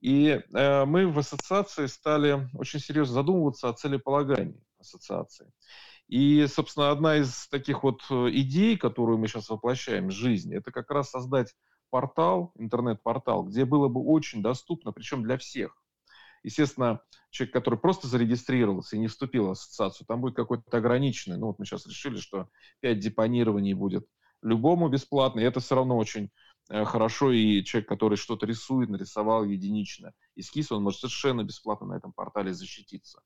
И 0.00 0.28
э, 0.28 0.84
мы 0.84 1.08
в 1.08 1.18
ассоциации 1.18 1.86
стали 1.86 2.48
очень 2.54 2.78
серьезно 2.78 3.14
задумываться 3.14 3.68
о 3.68 3.72
целеполагании 3.72 4.62
ассоциации. 4.78 5.50
И, 6.06 6.46
собственно, 6.46 6.92
одна 6.92 7.16
из 7.16 7.48
таких 7.48 7.82
вот 7.82 8.00
э, 8.10 8.28
идей, 8.30 8.76
которую 8.76 9.18
мы 9.18 9.26
сейчас 9.26 9.48
воплощаем 9.48 10.06
в 10.08 10.12
жизнь, 10.12 10.54
это 10.54 10.70
как 10.70 10.88
раз 10.92 11.10
создать 11.10 11.52
портал, 11.90 12.52
интернет-портал, 12.56 13.44
где 13.44 13.64
было 13.64 13.88
бы 13.88 14.02
очень 14.02 14.42
доступно, 14.42 14.92
причем 14.92 15.22
для 15.22 15.38
всех. 15.38 15.82
Естественно, 16.42 17.00
человек, 17.30 17.52
который 17.52 17.78
просто 17.78 18.06
зарегистрировался 18.06 18.96
и 18.96 19.00
не 19.00 19.08
вступил 19.08 19.46
в 19.46 19.50
ассоциацию, 19.50 20.06
там 20.06 20.20
будет 20.20 20.36
какой-то 20.36 20.76
ограниченный. 20.76 21.38
Ну 21.38 21.48
вот 21.48 21.58
мы 21.58 21.64
сейчас 21.64 21.86
решили, 21.86 22.18
что 22.18 22.48
5 22.80 22.98
депонирований 22.98 23.74
будет 23.74 24.06
любому 24.42 24.88
бесплатно, 24.88 25.40
и 25.40 25.44
это 25.44 25.60
все 25.60 25.74
равно 25.74 25.96
очень 25.96 26.30
э, 26.70 26.84
хорошо, 26.84 27.32
и 27.32 27.64
человек, 27.64 27.88
который 27.88 28.16
что-то 28.16 28.46
рисует, 28.46 28.90
нарисовал 28.90 29.44
единично 29.44 30.12
эскиз, 30.36 30.70
он 30.72 30.82
может 30.82 31.00
совершенно 31.00 31.42
бесплатно 31.42 31.88
на 31.88 31.96
этом 31.96 32.12
портале 32.12 32.52
защититься. 32.52 33.20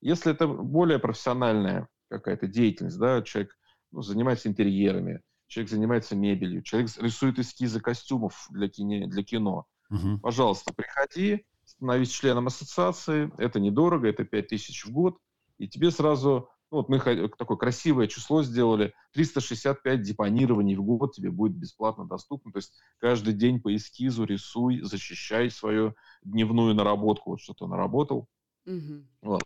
Если 0.00 0.32
это 0.32 0.46
более 0.46 0.98
профессиональная 0.98 1.88
какая-то 2.08 2.46
деятельность, 2.46 2.98
да, 2.98 3.22
человек 3.22 3.56
ну, 3.90 4.02
занимается 4.02 4.48
интерьерами, 4.48 5.20
человек 5.52 5.70
занимается 5.70 6.16
мебелью, 6.16 6.62
человек 6.62 6.90
рисует 6.98 7.38
эскизы 7.38 7.78
костюмов 7.78 8.46
для, 8.50 8.68
кино, 8.68 9.06
для 9.06 9.22
кино. 9.22 9.66
Угу. 9.90 10.20
Пожалуйста, 10.22 10.72
приходи, 10.72 11.44
становись 11.64 12.10
членом 12.10 12.46
ассоциации, 12.46 13.30
это 13.36 13.60
недорого, 13.60 14.08
это 14.08 14.24
5000 14.24 14.86
в 14.86 14.92
год, 14.92 15.18
и 15.58 15.68
тебе 15.68 15.90
сразу, 15.90 16.48
ну, 16.70 16.78
вот 16.78 16.88
мы 16.88 16.98
такое 16.98 17.58
красивое 17.58 18.06
число 18.06 18.42
сделали, 18.42 18.94
365 19.12 20.00
депонирований 20.00 20.74
в 20.74 20.82
год 20.82 21.12
тебе 21.12 21.30
будет 21.30 21.54
бесплатно 21.54 22.06
доступно, 22.06 22.50
то 22.50 22.58
есть 22.58 22.72
каждый 22.98 23.34
день 23.34 23.60
по 23.60 23.76
эскизу 23.76 24.24
рисуй, 24.24 24.80
защищай 24.80 25.50
свою 25.50 25.94
дневную 26.22 26.74
наработку, 26.74 27.32
вот 27.32 27.42
что-то 27.42 27.66
наработал, 27.66 28.26
угу. 28.64 29.04
вот. 29.20 29.42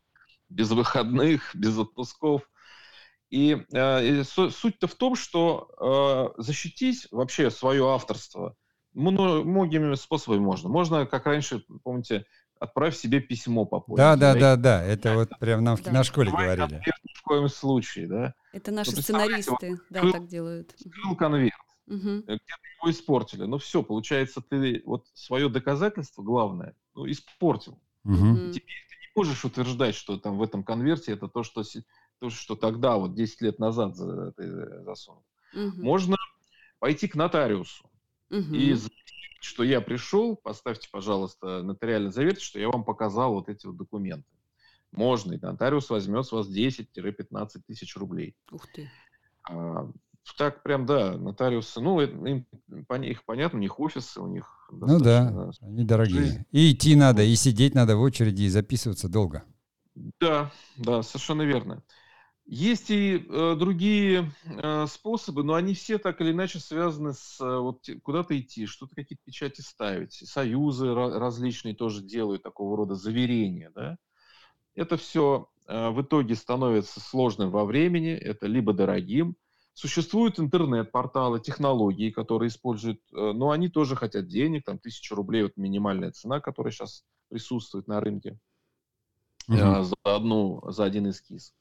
без 0.48 0.70
выходных, 0.70 1.50
без 1.56 1.76
отпусков, 1.76 2.48
и 3.30 3.64
э, 3.73 4.23
суть-то 4.25 4.87
в 4.87 4.95
том, 4.95 5.16
что 5.16 6.35
э, 6.38 6.42
защитить 6.42 7.09
вообще 7.11 7.50
свое 7.50 7.88
авторство 7.90 8.56
многими 8.97 9.95
способами 9.95 10.40
можно. 10.40 10.68
Можно, 10.68 11.06
как 11.06 11.26
раньше, 11.26 11.64
помните, 11.85 12.25
отправь 12.59 12.97
себе 12.97 13.21
письмо 13.21 13.66
по 13.66 13.80
почте. 13.80 14.02
Да, 14.02 14.16
да, 14.16 14.35
да, 14.35 14.56
да. 14.56 14.83
Это 14.83 15.14
вот 15.14 15.30
прям 15.38 15.62
нам 15.62 15.76
да. 15.85 15.92
на 15.92 16.04
школе 16.04 16.30
Давай 16.30 16.56
говорили. 16.56 16.83
Ни 16.87 17.14
в 17.14 17.23
коем 17.23 17.49
случае, 17.49 18.09
да. 18.09 18.35
Это 18.52 18.71
наши 18.71 18.92
ну, 18.97 19.02
сценаристы, 19.02 19.78
да, 19.90 20.00
открыл, 20.00 20.12
так 20.12 20.26
делают. 20.28 20.75
Открыл 20.85 21.16
конверт, 21.16 21.54
угу. 21.87 21.99
где-то 21.99 22.38
его 22.80 22.90
испортили. 22.90 23.45
Ну 23.45 23.59
все, 23.59 23.83
получается, 23.83 24.40
ты 24.40 24.83
вот 24.87 25.06
свое 25.12 25.49
доказательство 25.50 26.23
главное, 26.23 26.75
ну, 26.95 27.11
испортил. 27.11 27.78
Угу. 28.04 28.52
Теперь 28.52 28.87
ты 28.88 28.97
не 28.97 29.11
можешь 29.14 29.45
утверждать, 29.45 29.95
что 29.95 30.16
там 30.18 30.38
в 30.38 30.42
этом 30.42 30.64
конверте 30.64 31.12
это 31.12 31.28
то, 31.28 31.42
что 31.42 31.64
то, 32.18 32.30
что 32.30 32.56
тогда, 32.56 32.96
вот 32.96 33.14
10 33.14 33.40
лет 33.42 33.58
назад 33.58 33.96
ты 34.37 34.82
засунул. 34.82 35.25
Угу. 35.54 35.82
Можно 35.82 36.16
пойти 36.78 37.08
к 37.08 37.14
нотариусу 37.14 37.85
угу. 38.30 38.54
и 38.54 38.73
заявить, 38.73 39.42
что 39.42 39.62
я 39.62 39.80
пришел, 39.80 40.37
поставьте, 40.37 40.88
пожалуйста, 40.90 41.62
нотариально 41.62 42.11
заверьте, 42.11 42.40
что 42.42 42.58
я 42.58 42.68
вам 42.68 42.85
показал 42.85 43.35
вот 43.35 43.49
эти 43.49 43.66
вот 43.66 43.76
документы. 43.76 44.28
Можно, 44.92 45.35
и 45.35 45.38
нотариус 45.40 45.90
возьмет 45.90 46.26
с 46.26 46.32
вас 46.32 46.49
10-15 46.49 47.61
тысяч 47.66 47.96
рублей. 47.96 48.35
Ух 48.50 48.66
ты. 48.73 48.90
А, 49.49 49.90
так 50.38 50.62
прям, 50.62 50.87
да, 50.87 51.16
нотариусы, 51.16 51.80
ну, 51.80 52.00
им, 52.00 52.46
их 52.68 53.25
понятно, 53.25 53.58
у 53.58 53.62
них 53.62 53.78
офисы, 53.78 54.20
у 54.20 54.26
них... 54.26 54.68
Ну 54.70 54.99
да, 54.99 55.50
они 55.61 55.85
дорогие. 55.85 56.20
Жизнь. 56.20 56.44
И 56.50 56.73
идти 56.73 56.96
надо, 56.96 57.23
и 57.23 57.35
сидеть 57.37 57.75
надо 57.75 57.96
в 57.96 58.00
очереди, 58.00 58.42
и 58.42 58.49
записываться 58.49 59.08
долго. 59.08 59.44
Да, 60.20 60.52
да, 60.76 61.02
совершенно 61.02 61.42
верно. 61.42 61.82
Есть 62.48 62.90
и 62.90 63.26
э, 63.28 63.56
другие 63.58 64.30
э, 64.44 64.86
способы, 64.86 65.42
но 65.42 65.54
они 65.54 65.74
все 65.74 65.98
так 65.98 66.20
или 66.20 66.30
иначе 66.30 66.60
связаны 66.60 67.12
с 67.12 67.40
э, 67.40 67.58
вот 67.58 67.88
куда-то 68.04 68.38
идти, 68.38 68.66
что-то 68.66 68.94
какие-то 68.94 69.24
печати 69.24 69.62
ставить. 69.62 70.12
Союзы 70.12 70.94
различные 70.94 71.74
тоже 71.74 72.02
делают 72.02 72.44
такого 72.44 72.76
рода 72.76 72.94
заверения. 72.94 73.72
Да? 73.74 73.98
Это 74.76 74.96
все 74.96 75.48
э, 75.66 75.88
в 75.90 76.02
итоге 76.02 76.36
становится 76.36 77.00
сложным 77.00 77.50
во 77.50 77.64
времени, 77.64 78.10
это 78.10 78.46
либо 78.46 78.72
дорогим. 78.72 79.36
Существуют 79.72 80.38
интернет-порталы, 80.38 81.40
технологии, 81.40 82.10
которые 82.10 82.48
используют, 82.48 83.00
э, 83.12 83.32
но 83.32 83.50
они 83.50 83.68
тоже 83.68 83.96
хотят 83.96 84.28
денег, 84.28 84.64
там 84.64 84.78
тысяча 84.78 85.16
рублей, 85.16 85.42
вот 85.42 85.56
минимальная 85.56 86.12
цена, 86.12 86.38
которая 86.40 86.72
сейчас 86.72 87.04
присутствует 87.28 87.88
на 87.88 87.98
рынке 88.00 88.38
угу. 89.48 89.56
э, 89.56 89.82
за, 89.82 89.96
одну, 90.04 90.62
за 90.70 90.84
один 90.84 91.10
эскиз. 91.10 91.54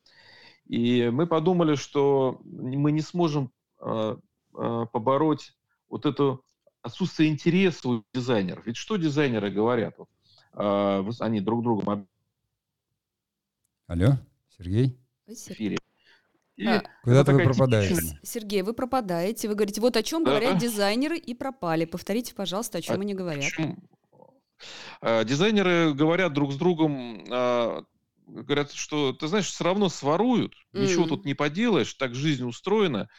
И 0.67 1.09
мы 1.09 1.27
подумали, 1.27 1.75
что 1.75 2.39
мы 2.43 2.91
не 2.91 3.01
сможем 3.01 3.51
э, 3.79 4.17
э, 4.57 4.85
побороть 4.91 5.53
вот 5.89 6.05
это 6.05 6.39
отсутствие 6.81 7.29
интереса 7.29 7.87
у 7.89 8.03
дизайнеров. 8.13 8.65
Ведь 8.65 8.77
что 8.77 8.97
дизайнеры 8.97 9.51
говорят? 9.51 9.95
Вот, 9.97 10.09
э, 10.53 11.03
они 11.19 11.39
друг 11.41 11.63
другом... 11.63 12.07
Алло, 13.87 14.13
Сергей? 14.57 14.99
В 15.27 15.31
эфире. 15.31 15.77
И 16.55 16.65
а, 16.65 16.83
Куда-то 17.03 17.33
вы 17.33 17.43
пропадаете. 17.43 18.19
Сергей, 18.23 18.63
вы 18.63 18.73
пропадаете. 18.73 19.47
Вы 19.47 19.55
говорите, 19.55 19.81
вот 19.81 19.97
о 19.97 20.03
чем 20.03 20.23
да. 20.23 20.31
говорят 20.31 20.57
дизайнеры 20.57 21.17
и 21.17 21.35
пропали. 21.35 21.85
Повторите, 21.85 22.33
пожалуйста, 22.33 22.79
о 22.79 22.81
чем 22.81 22.97
а, 22.97 23.01
они 23.01 23.13
говорят. 23.13 23.43
Чем... 23.43 23.77
Дизайнеры 25.01 25.93
говорят 25.93 26.33
друг 26.33 26.53
с 26.53 26.55
другом 26.55 27.25
говорят, 28.27 28.71
что, 28.71 29.13
ты 29.13 29.27
знаешь, 29.27 29.47
все 29.47 29.63
равно 29.63 29.89
своруют, 29.89 30.53
mm. 30.73 30.83
ничего 30.83 31.07
тут 31.07 31.25
не 31.25 31.33
поделаешь, 31.33 31.93
так 31.93 32.15
жизнь 32.15 32.43
устроена. 32.43 33.09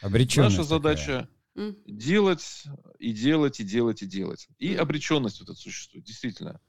Наша 0.49 0.63
задача 0.63 1.29
такая. 1.55 1.75
делать 1.85 2.63
и 2.99 3.11
делать 3.11 3.59
и 3.59 3.63
делать 3.63 4.01
и 4.01 4.05
делать. 4.05 4.47
И 4.57 4.75
обреченность 4.75 5.39
вот 5.39 5.49
эта 5.49 5.59
существует, 5.59 6.05
действительно. 6.05 6.59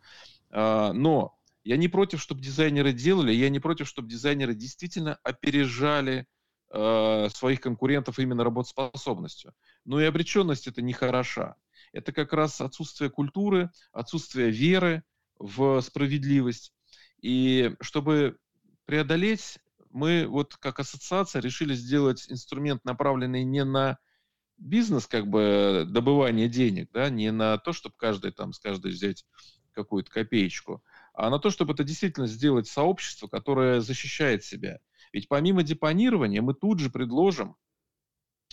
А, 0.50 0.92
но 0.92 1.38
я 1.64 1.76
не 1.76 1.88
против, 1.88 2.22
чтобы 2.22 2.40
дизайнеры 2.40 2.92
делали, 2.92 3.32
я 3.32 3.48
не 3.48 3.60
против, 3.60 3.88
чтобы 3.88 4.08
дизайнеры 4.08 4.54
действительно 4.54 5.18
опережали 5.22 6.26
э, 6.70 7.28
своих 7.34 7.60
конкурентов 7.60 8.18
именно 8.18 8.44
работоспособностью. 8.44 9.52
Но 9.84 10.00
и 10.00 10.04
обреченность 10.04 10.66
это 10.66 10.80
не 10.80 10.92
хороша. 10.92 11.56
Это 11.92 12.12
как 12.12 12.32
раз 12.32 12.60
отсутствие 12.60 13.10
культуры, 13.10 13.70
отсутствие 13.92 14.50
веры 14.50 15.02
в 15.38 15.80
справедливость. 15.80 16.72
И 17.20 17.74
чтобы 17.80 18.38
преодолеть, 18.84 19.58
мы 19.90 20.26
вот 20.26 20.56
как 20.56 20.80
ассоциация 20.80 21.42
решили 21.42 21.74
сделать 21.74 22.26
инструмент, 22.30 22.84
направленный 22.84 23.44
не 23.44 23.64
на 23.64 23.98
бизнес, 24.58 25.06
как 25.06 25.26
бы 25.28 25.84
добывание 25.88 26.48
денег, 26.48 26.90
да, 26.92 27.10
не 27.10 27.30
на 27.30 27.58
то, 27.58 27.72
чтобы 27.72 27.94
каждый 27.96 28.32
там 28.32 28.52
с 28.52 28.58
каждой 28.58 28.92
взять 28.92 29.24
какую-то 29.72 30.10
копеечку, 30.10 30.82
а 31.14 31.30
на 31.30 31.38
то, 31.38 31.50
чтобы 31.50 31.74
это 31.74 31.84
действительно 31.84 32.26
сделать 32.26 32.66
сообщество, 32.66 33.28
которое 33.28 33.80
защищает 33.80 34.44
себя. 34.44 34.80
Ведь 35.12 35.28
помимо 35.28 35.62
депонирования 35.62 36.42
мы 36.42 36.54
тут 36.54 36.80
же 36.80 36.90
предложим, 36.90 37.56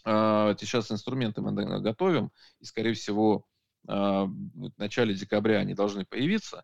э, 0.06 0.56
сейчас 0.60 0.92
инструменты 0.92 1.42
мы 1.42 1.54
готовим, 1.82 2.32
и, 2.60 2.66
скорее 2.66 2.94
всего, 2.94 3.48
э, 3.88 3.92
в 3.92 4.72
начале 4.78 5.16
декабря 5.16 5.60
они 5.60 5.74
должны 5.74 6.06
появиться, 6.06 6.60
а, 6.60 6.64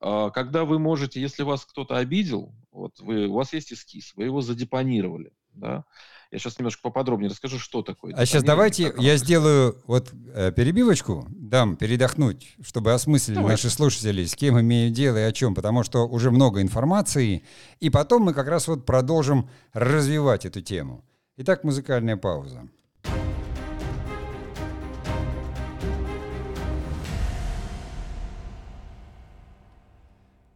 когда 0.00 0.64
вы 0.64 0.78
можете, 0.78 1.20
если 1.20 1.42
вас 1.42 1.64
кто-то 1.64 1.96
обидел, 1.96 2.54
вот 2.72 2.98
вы, 3.00 3.26
у 3.26 3.34
вас 3.34 3.52
есть 3.52 3.72
эскиз, 3.72 4.12
вы 4.16 4.24
его 4.24 4.40
задепонировали, 4.40 5.32
да, 5.52 5.84
я 6.30 6.38
сейчас 6.38 6.58
немножко 6.58 6.82
поподробнее 6.82 7.28
расскажу, 7.28 7.58
что 7.58 7.82
такое. 7.82 8.14
А 8.14 8.24
сейчас 8.24 8.44
давайте 8.44 8.94
я 8.98 9.16
сделаю 9.16 9.76
вот 9.86 10.12
э, 10.32 10.52
перебивочку, 10.52 11.26
дам 11.28 11.76
передохнуть, 11.76 12.54
чтобы 12.62 12.92
осмыслили 12.92 13.36
Давай. 13.36 13.52
наши 13.52 13.68
слушатели, 13.68 14.24
с 14.24 14.36
кем 14.36 14.60
имею 14.60 14.92
дело 14.92 15.16
и 15.16 15.22
о 15.22 15.32
чем, 15.32 15.56
потому 15.56 15.82
что 15.82 16.06
уже 16.06 16.30
много 16.30 16.62
информации, 16.62 17.42
и 17.80 17.90
потом 17.90 18.22
мы 18.22 18.34
как 18.34 18.46
раз 18.46 18.68
вот 18.68 18.86
продолжим 18.86 19.50
развивать 19.72 20.46
эту 20.46 20.60
тему. 20.60 21.04
Итак, 21.36 21.64
музыкальная 21.64 22.16
пауза. 22.16 22.68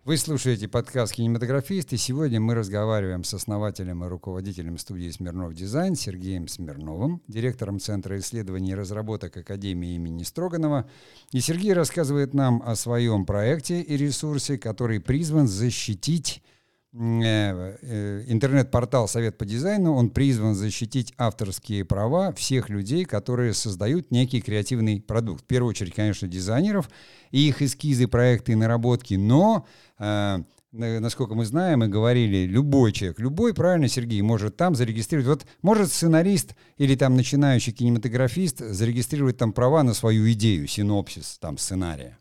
Вы 0.05 0.19
слушаете 0.19 0.69
подкаст 0.69 1.15
«Кинематографист», 1.15 1.95
и 1.95 1.97
сегодня 1.97 2.39
мы 2.39 2.55
разговариваем 2.55 3.25
с 3.25 3.33
основателем 3.33 4.05
и 4.05 4.09
руководителем 4.09 4.77
студии 4.77 5.09
«Смирнов 5.09 5.55
Дизайн» 5.55 5.95
Сергеем 5.95 6.47
Смирновым, 6.47 7.23
директором 7.27 7.81
Центра 7.81 8.19
исследований 8.19 8.73
и 8.73 8.75
разработок 8.75 9.35
Академии 9.39 9.95
имени 9.95 10.23
Строганова. 10.23 10.87
И 11.33 11.41
Сергей 11.41 11.73
рассказывает 11.73 12.35
нам 12.35 12.63
о 12.67 12.77
своем 12.77 13.25
проекте 13.25 13.81
и 13.81 13.97
ресурсе, 13.97 14.59
который 14.59 15.01
призван 15.01 15.49
защитить 15.49 16.43
интернет-портал 16.95 19.09
«Совет 19.09 19.37
по 19.37 19.45
дизайну», 19.45 19.95
он 19.95 20.11
призван 20.11 20.55
защитить 20.55 21.13
авторские 21.19 21.85
права 21.85 22.33
всех 22.33 22.69
людей, 22.69 23.05
которые 23.05 23.53
создают 23.53 24.13
некий 24.13 24.41
креативный 24.41 25.01
продукт. 25.01 25.43
В 25.43 25.47
первую 25.47 25.71
очередь, 25.71 25.93
конечно, 25.93 26.29
дизайнеров 26.29 26.89
и 27.33 27.49
их 27.49 27.63
эскизы, 27.63 28.07
проекты 28.07 28.53
и 28.53 28.55
наработки, 28.55 29.15
но 29.15 29.67
насколько 30.71 31.35
мы 31.35 31.47
знаем 31.47 31.83
и 31.83 31.89
говорили, 31.89 32.47
любой 32.47 32.93
человек, 32.93 33.19
любой, 33.19 33.55
правильно, 33.55 33.89
Сергей, 33.89 34.23
может 34.23 34.57
там 34.57 34.77
зарегистрировать. 34.77 35.29
Вот 35.29 35.47
может 35.63 35.89
сценарист 35.89 36.55
или 36.77 36.95
там 36.95 37.17
начинающий 37.17 37.73
кинематографист 37.73 38.59
зарегистрировать 38.59 39.37
там 39.37 39.53
права 39.53 39.83
на 39.83 39.95
свою 39.95 40.31
идею, 40.33 40.69
синопсис 40.69 41.39
там 41.39 41.59
сценария. 41.59 42.19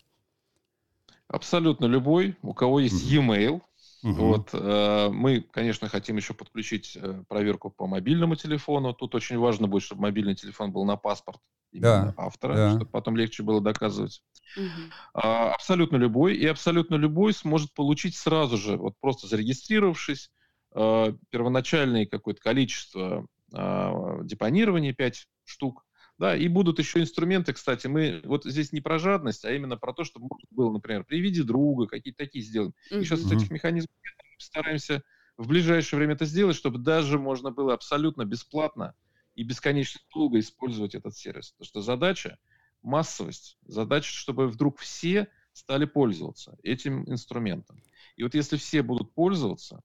Абсолютно 1.27 1.85
любой, 1.85 2.37
у 2.41 2.53
кого 2.53 2.79
есть 2.79 3.05
e-mail. 3.05 3.61
Угу. 4.03 4.13
Вот, 4.13 4.49
э, 4.53 5.09
мы, 5.09 5.41
конечно, 5.41 5.87
хотим 5.87 6.17
еще 6.17 6.33
подключить 6.33 6.97
э, 6.97 7.23
проверку 7.29 7.69
по 7.69 7.87
мобильному 7.87 8.35
телефону. 8.35 8.93
Тут 8.93 9.15
очень 9.15 9.37
важно 9.37 9.67
будет, 9.67 9.83
чтобы 9.83 10.01
мобильный 10.01 10.35
телефон 10.35 10.73
был 10.73 10.83
на 10.83 10.97
паспорт 10.97 11.39
да, 11.71 12.13
автора, 12.17 12.55
да. 12.55 12.69
чтобы 12.71 12.91
потом 12.91 13.15
легче 13.15 13.43
было 13.43 13.61
доказывать. 13.61 14.21
Угу. 14.57 14.65
А, 15.13 15.53
абсолютно 15.53 15.95
любой. 15.97 16.35
И 16.35 16.45
абсолютно 16.45 16.95
любой 16.95 17.33
сможет 17.33 17.73
получить 17.73 18.15
сразу 18.15 18.57
же, 18.57 18.77
вот 18.77 18.95
просто 18.99 19.27
зарегистрировавшись, 19.27 20.31
э, 20.75 21.13
первоначальное 21.29 22.05
какое-то 22.05 22.41
количество 22.41 23.25
э, 23.53 24.19
депонирования, 24.23 24.93
5 24.93 25.27
штук, 25.45 25.85
да, 26.23 26.37
и 26.37 26.47
будут 26.47 26.79
еще 26.79 27.01
инструменты, 27.01 27.51
кстати, 27.51 27.87
мы 27.87 28.21
вот 28.23 28.45
здесь 28.45 28.71
не 28.71 28.79
про 28.79 28.97
жадность, 28.97 29.43
а 29.43 29.51
именно 29.51 29.75
про 29.75 29.91
то, 29.91 30.05
чтобы 30.05 30.27
можно 30.29 30.47
было, 30.51 30.71
например, 30.71 31.03
при 31.03 31.19
виде 31.19 31.43
друга, 31.43 31.85
какие-то 31.85 32.23
такие 32.23 32.45
сделать. 32.45 32.73
Mm-hmm. 32.89 33.01
И 33.01 33.03
сейчас 33.03 33.23
с 33.23 33.31
этих 33.33 33.51
механизмов 33.51 33.93
стараемся 34.37 35.03
в 35.35 35.49
ближайшее 35.49 35.97
время 35.97 36.13
это 36.13 36.23
сделать, 36.23 36.55
чтобы 36.55 36.79
даже 36.79 37.19
можно 37.19 37.51
было 37.51 37.73
абсолютно 37.73 38.23
бесплатно 38.23 38.95
и 39.35 39.43
бесконечно 39.43 39.99
долго 40.13 40.39
использовать 40.39 40.95
этот 40.95 41.13
сервис. 41.13 41.51
Потому 41.51 41.67
что 41.67 41.81
задача 41.81 42.37
массовость, 42.83 43.57
задача, 43.65 44.13
чтобы 44.13 44.47
вдруг 44.47 44.79
все 44.79 45.27
стали 45.51 45.83
пользоваться 45.83 46.57
этим 46.63 47.03
инструментом. 47.11 47.83
И 48.15 48.23
вот 48.23 48.33
если 48.33 48.55
все 48.55 48.81
будут 48.81 49.13
пользоваться, 49.13 49.81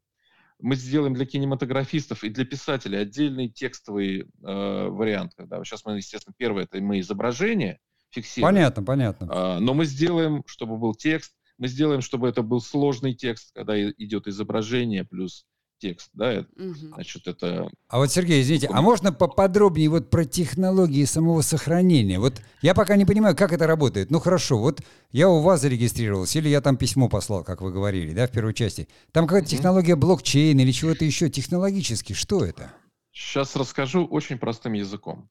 мы 0.61 0.77
сделаем 0.77 1.15
для 1.15 1.27
кинематографистов 1.27 2.25
и 2.25 2.31
для 2.31 2.45
писателей 2.45 2.99
отдельный 2.99 3.49
текстовый 3.49 4.21
э, 4.21 4.25
вариант. 4.43 5.33
Когда 5.37 5.63
сейчас 5.65 5.85
мы, 5.85 5.97
естественно, 5.97 6.35
первое 6.37 6.65
это 6.65 6.81
мы 6.81 7.01
изображение 7.01 7.79
фиксируем. 8.11 8.55
Понятно, 8.55 8.83
понятно. 8.83 9.29
Э, 9.31 9.59
но 9.61 9.75
мы 9.75 9.85
сделаем, 9.85 10.43
чтобы 10.47 10.77
был 10.77 10.95
текст, 10.95 11.35
мы 11.59 11.69
сделаем, 11.69 12.01
чтобы 12.01 12.29
это 12.29 12.43
был 12.43 12.61
сложный 12.61 13.15
текст, 13.15 13.53
когда 13.55 13.81
идет 13.81 14.27
изображение 14.27 15.05
плюс 15.05 15.45
текст, 15.79 16.11
да, 16.15 16.45
угу. 16.57 16.75
значит, 16.95 17.27
это... 17.27 17.71
А 17.89 17.99
вот, 17.99 18.11
Сергей, 18.11 18.43
извините, 18.43 18.69
а 18.73 18.83
можно 18.83 19.13
поподробнее 19.13 19.89
вот 19.89 20.11
про 20.11 20.25
технологии 20.25 21.05
самого 21.05 21.43
сохранения? 21.43 22.19
Вот 22.19 22.41
я 22.63 22.75
пока 22.75 22.97
не 22.97 23.05
понимаю, 23.05 23.37
как 23.37 23.53
это 23.53 23.67
работает. 23.67 24.11
Ну, 24.11 24.21
хорошо, 24.21 24.59
вот 24.59 24.83
я 25.13 25.29
у 25.29 25.41
вас 25.41 25.63
зарегистрировался, 25.63 26.39
или 26.39 26.49
я 26.49 26.61
там 26.61 26.77
письмо 26.77 27.09
послал, 27.09 27.45
как 27.45 27.61
вы 27.61 27.73
говорили, 27.73 28.13
да, 28.13 28.27
в 28.27 28.31
первой 28.31 28.55
части. 28.55 28.89
Там 29.13 29.27
какая-то 29.27 29.47
угу. 29.47 29.57
технология 29.57 29.97
блокчейн 29.97 30.59
или 30.59 30.73
чего-то 30.73 31.05
еще 31.05 31.31
технологически, 31.31 32.13
что 32.13 32.45
это? 32.45 32.73
Сейчас 33.19 33.57
расскажу 33.57 34.07
очень 34.07 34.39
простым 34.39 34.75
языком. 34.75 35.29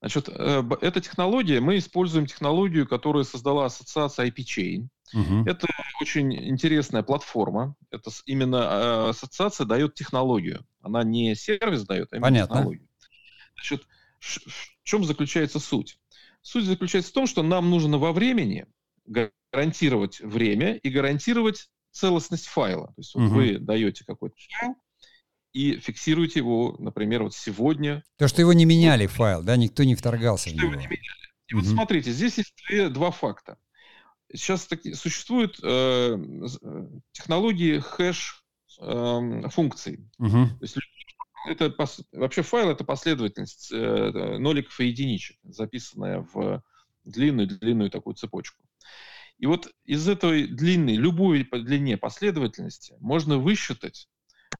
Значит, 0.00 0.28
э, 0.28 0.62
эта 0.80 1.00
технология, 1.00 1.60
мы 1.60 1.78
используем 1.78 2.26
технологию, 2.26 2.86
которую 2.86 3.24
создала 3.24 3.66
ассоциация 3.66 4.28
IP-Chain. 4.28 4.86
Угу. 5.12 5.44
Это 5.46 5.66
очень 6.00 6.32
интересная 6.48 7.02
платформа. 7.02 7.76
Это 7.90 8.10
именно 8.26 8.56
э, 8.56 9.08
ассоциация 9.10 9.66
дает 9.66 9.94
технологию. 9.94 10.66
Она 10.80 11.02
не 11.04 11.34
сервис 11.34 11.84
дает, 11.84 12.12
а 12.12 12.16
именно 12.16 12.26
Понятно. 12.26 12.56
технологию. 12.56 12.88
Значит, 13.54 13.86
в 14.20 14.84
чем 14.84 15.04
заключается 15.04 15.60
суть? 15.60 15.98
Суть 16.42 16.64
заключается 16.64 17.10
в 17.10 17.14
том, 17.14 17.26
что 17.26 17.42
нам 17.42 17.70
нужно 17.70 17.98
во 17.98 18.12
времени 18.12 18.66
гарантировать 19.06 20.20
время 20.20 20.76
и 20.76 20.90
гарантировать 20.90 21.68
целостность 21.90 22.46
файла. 22.46 22.88
То 22.88 22.94
есть 22.98 23.14
угу. 23.14 23.24
вот 23.24 23.32
вы 23.32 23.58
даете 23.58 24.04
какой-то 24.04 24.36
файл, 24.50 24.74
и 25.52 25.78
фиксируете 25.78 26.40
его, 26.40 26.74
например, 26.80 27.22
вот 27.22 27.34
сегодня. 27.34 28.02
То, 28.18 28.26
что 28.26 28.40
его 28.40 28.52
не 28.52 28.64
меняли 28.64 29.06
файл, 29.06 29.42
да, 29.42 29.56
никто 29.56 29.84
не 29.84 29.94
вторгался 29.94 30.48
что 30.48 30.58
в 30.58 30.62
него. 30.62 30.72
Его 30.72 30.80
не 30.80 30.86
меняли. 30.88 31.24
И 31.46 31.54
угу. 31.54 31.62
вот 31.62 31.70
смотрите, 31.70 32.10
здесь 32.10 32.38
есть 32.38 32.92
два 32.92 33.10
факта 33.10 33.58
сейчас 34.34 34.66
таки, 34.66 34.94
существуют 34.94 35.58
э, 35.62 35.66
э, 36.16 36.86
технологии 37.12 37.78
хэш 37.78 38.44
э, 38.80 39.48
функций. 39.50 40.08
Угу. 40.18 40.30
То 40.30 40.58
есть 40.60 40.76
это 41.46 41.74
вообще 42.12 42.42
файл 42.42 42.70
это 42.70 42.84
последовательность 42.84 43.70
э, 43.72 44.38
ноликов 44.38 44.78
и 44.80 44.86
единичек, 44.86 45.36
записанная 45.42 46.26
в 46.32 46.62
длинную 47.04 47.48
длинную 47.48 47.90
такую 47.90 48.14
цепочку. 48.14 48.62
И 49.38 49.46
вот 49.46 49.68
из 49.84 50.08
этой 50.08 50.46
длинной, 50.46 50.94
любой 50.94 51.44
по 51.44 51.58
длине 51.58 51.96
последовательности 51.96 52.94
можно 53.00 53.38
высчитать 53.38 54.08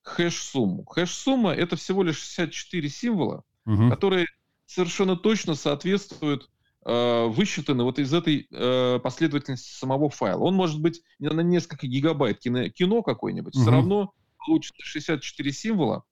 хэш-сумму. 0.02 0.84
Хэш-сумма 0.84 1.52
это 1.52 1.76
всего 1.76 2.02
лишь 2.02 2.18
64 2.18 2.88
символа, 2.88 3.44
угу. 3.64 3.88
которые 3.90 4.26
совершенно 4.66 5.16
точно 5.16 5.54
соответствуют 5.54 6.50
Э, 6.86 7.28
высчитаны 7.28 7.82
вот 7.82 7.98
из 7.98 8.12
этой 8.12 8.46
э, 8.50 8.98
последовательности 9.02 9.72
самого 9.72 10.10
файла. 10.10 10.42
Он 10.42 10.54
может 10.54 10.82
быть 10.82 11.00
на 11.18 11.40
несколько 11.40 11.86
гигабайт 11.86 12.40
кино, 12.40 12.68
кино 12.68 13.02
какое-нибудь, 13.02 13.54
угу. 13.54 13.62
все 13.62 13.70
равно 13.70 14.12
получится 14.44 14.82
64 14.84 15.52
символа, 15.52 16.04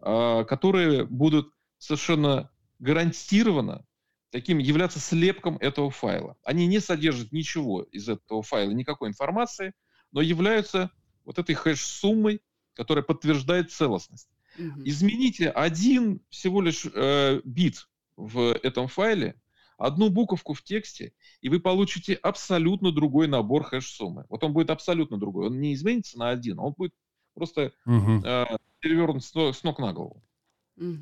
э, 0.00 0.44
которые 0.48 1.04
будут 1.04 1.52
совершенно 1.78 2.50
гарантированно 2.80 3.86
таким 4.30 4.58
являться 4.58 4.98
слепком 4.98 5.58
этого 5.58 5.92
файла. 5.92 6.36
Они 6.42 6.66
не 6.66 6.80
содержат 6.80 7.30
ничего 7.30 7.82
из 7.82 8.08
этого 8.08 8.42
файла, 8.42 8.72
никакой 8.72 9.10
информации, 9.10 9.74
но 10.10 10.20
являются 10.20 10.90
вот 11.24 11.38
этой 11.38 11.54
хэш-суммой, 11.54 12.40
которая 12.74 13.04
подтверждает 13.04 13.70
целостность. 13.70 14.28
Угу. 14.58 14.82
Измените 14.86 15.50
один 15.50 16.20
всего 16.30 16.60
лишь 16.62 16.84
э, 16.92 17.40
бит 17.44 17.86
в 18.16 18.58
этом 18.64 18.88
файле, 18.88 19.40
одну 19.80 20.10
буковку 20.10 20.52
в 20.52 20.62
тексте, 20.62 21.12
и 21.40 21.48
вы 21.48 21.58
получите 21.58 22.14
абсолютно 22.14 22.92
другой 22.92 23.28
набор 23.28 23.64
хэш-суммы. 23.64 24.26
Вот 24.28 24.44
он 24.44 24.52
будет 24.52 24.70
абсолютно 24.70 25.18
другой. 25.18 25.46
Он 25.46 25.60
не 25.60 25.74
изменится 25.74 26.18
на 26.18 26.28
один, 26.28 26.58
он 26.58 26.74
будет 26.76 26.92
просто 27.34 27.72
угу. 27.86 28.22
э, 28.24 28.44
перевернут 28.80 29.24
с, 29.24 29.32
с 29.34 29.62
ног 29.62 29.78
на 29.78 29.92
голову. 29.92 30.22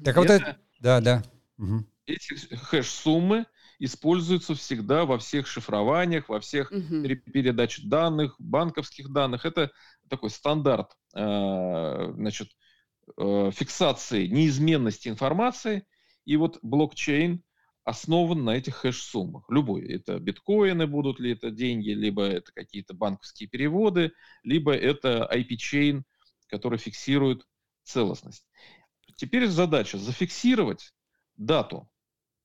Так 0.05 0.17
вот 0.17 0.31
это... 0.31 0.59
Да, 0.81 1.01
да. 1.01 1.23
Угу. 1.59 1.85
Эти 2.07 2.55
хэш-суммы 2.55 3.47
используются 3.81 4.55
всегда 4.55 5.05
во 5.05 5.19
всех 5.19 5.47
шифрованиях, 5.47 6.29
во 6.29 6.41
всех 6.41 6.71
угу. 6.71 7.03
передачах 7.03 7.85
данных, 7.87 8.37
банковских 8.39 9.13
данных. 9.13 9.45
Это 9.45 9.73
такой 10.09 10.31
стандарт 10.31 10.93
э, 11.15 12.13
значит, 12.15 12.51
э, 13.17 13.51
фиксации 13.53 14.29
неизменности 14.29 15.09
информации. 15.09 15.85
И 16.25 16.37
вот 16.37 16.59
блокчейн 16.63 17.43
основан 17.89 18.45
на 18.45 18.51
этих 18.51 18.77
хэш-суммах. 18.77 19.45
Любой. 19.49 19.87
Это 19.87 20.19
биткоины 20.19 20.87
будут 20.87 21.19
ли 21.21 21.33
это 21.33 21.51
деньги, 21.51 21.91
либо 21.91 22.23
это 22.23 22.53
какие-то 22.53 22.93
банковские 22.93 23.49
переводы, 23.49 24.13
либо 24.43 24.75
это 24.75 25.29
IP-чейн, 25.33 26.05
который 26.49 26.79
фиксирует 26.79 27.47
целостность. 27.85 28.47
Теперь 29.17 29.47
задача 29.49 29.97
зафиксировать 29.97 30.93
дату. 31.37 31.89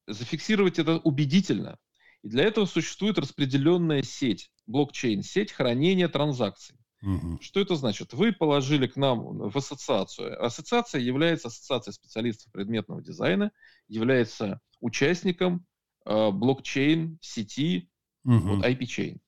Зафиксировать 0.07 0.79
это 0.79 0.97
убедительно. 0.97 1.77
И 2.21 2.29
для 2.29 2.45
этого 2.45 2.65
существует 2.65 3.17
распределенная 3.17 4.01
сеть, 4.01 4.49
блокчейн-сеть 4.65 5.51
хранения 5.51 6.07
транзакций. 6.07 6.77
Угу. 7.01 7.39
Что 7.41 7.59
это 7.59 7.75
значит? 7.75 8.13
Вы 8.13 8.31
положили 8.31 8.87
к 8.87 8.95
нам 8.95 9.49
в 9.49 9.57
ассоциацию. 9.57 10.41
Ассоциация 10.41 11.01
является 11.01 11.49
ассоциацией 11.49 11.93
специалистов 11.93 12.51
предметного 12.53 13.01
дизайна, 13.01 13.51
является 13.89 14.61
участником 14.83 15.65
э, 16.05 16.31
блокчейн 16.31 17.17
сети, 17.21 17.89
угу. 18.23 18.55
вот 18.55 18.65
IP-чейн. 18.65 19.19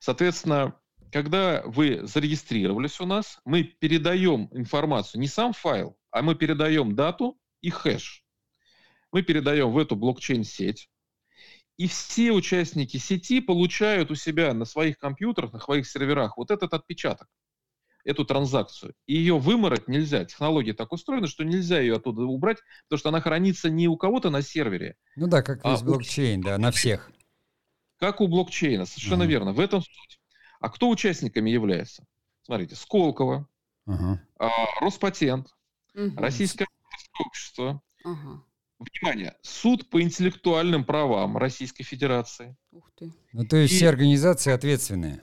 Соответственно, 0.00 0.78
когда 1.12 1.62
вы 1.64 2.06
зарегистрировались 2.06 3.00
у 3.00 3.06
нас, 3.06 3.40
мы 3.44 3.62
передаем 3.64 4.48
информацию, 4.52 5.20
не 5.20 5.28
сам 5.28 5.52
файл, 5.52 5.96
а 6.10 6.22
мы 6.22 6.34
передаем 6.34 6.94
дату 6.94 7.38
и 7.60 7.70
хэш. 7.70 8.24
Мы 9.12 9.22
передаем 9.22 9.70
в 9.72 9.78
эту 9.78 9.96
блокчейн-сеть, 9.96 10.90
и 11.78 11.86
все 11.86 12.32
участники 12.32 12.96
сети 12.96 13.40
получают 13.40 14.10
у 14.10 14.16
себя 14.16 14.52
на 14.52 14.64
своих 14.64 14.98
компьютерах, 14.98 15.52
на 15.52 15.60
своих 15.60 15.88
серверах 15.88 16.36
вот 16.36 16.50
этот 16.50 16.74
отпечаток 16.74 17.28
эту 18.04 18.24
транзакцию. 18.24 18.94
И 19.06 19.14
ее 19.14 19.38
вымороть 19.38 19.88
нельзя. 19.88 20.24
Технология 20.24 20.72
так 20.72 20.92
устроена, 20.92 21.26
что 21.26 21.44
нельзя 21.44 21.80
ее 21.80 21.96
оттуда 21.96 22.22
убрать, 22.22 22.58
потому 22.84 22.98
что 22.98 23.08
она 23.10 23.20
хранится 23.20 23.70
не 23.70 23.88
у 23.88 23.96
кого-то 23.96 24.30
на 24.30 24.42
сервере. 24.42 24.96
Ну 25.16 25.26
да, 25.26 25.42
как 25.42 25.60
а 25.64 25.72
весь 25.72 25.82
блокчейн, 25.82 26.40
у... 26.40 26.44
да, 26.44 26.58
на 26.58 26.70
всех. 26.70 27.10
Как 27.98 28.20
у 28.20 28.28
блокчейна, 28.28 28.86
совершенно 28.86 29.24
угу. 29.24 29.30
верно. 29.30 29.52
В 29.52 29.60
этом 29.60 29.82
суть. 29.82 30.20
А 30.60 30.70
кто 30.70 30.88
участниками 30.88 31.50
является? 31.50 32.04
Смотрите, 32.42 32.76
Сколково, 32.76 33.48
ага. 33.86 34.22
а, 34.38 34.48
Роспатент, 34.80 35.48
угу. 35.94 36.16
Российское 36.16 36.66
общество. 37.20 37.82
Ага. 38.04 38.42
Внимание, 38.78 39.36
суд 39.42 39.90
по 39.90 40.00
интеллектуальным 40.00 40.84
правам 40.84 41.36
Российской 41.36 41.82
Федерации. 41.82 42.56
Ух 42.70 42.88
ты. 42.96 43.12
Ну, 43.32 43.44
то 43.44 43.56
есть 43.56 43.74
и, 43.74 43.76
все 43.76 43.88
организации 43.88 44.52
ответственные. 44.52 45.20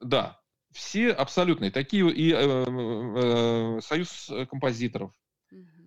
Да, 0.00 0.40
все 0.76 1.10
абсолютные. 1.10 1.70
Такие 1.70 2.10
и 2.10 2.32
э, 2.32 2.36
э, 2.36 3.80
Союз 3.82 4.30
композиторов. 4.50 5.12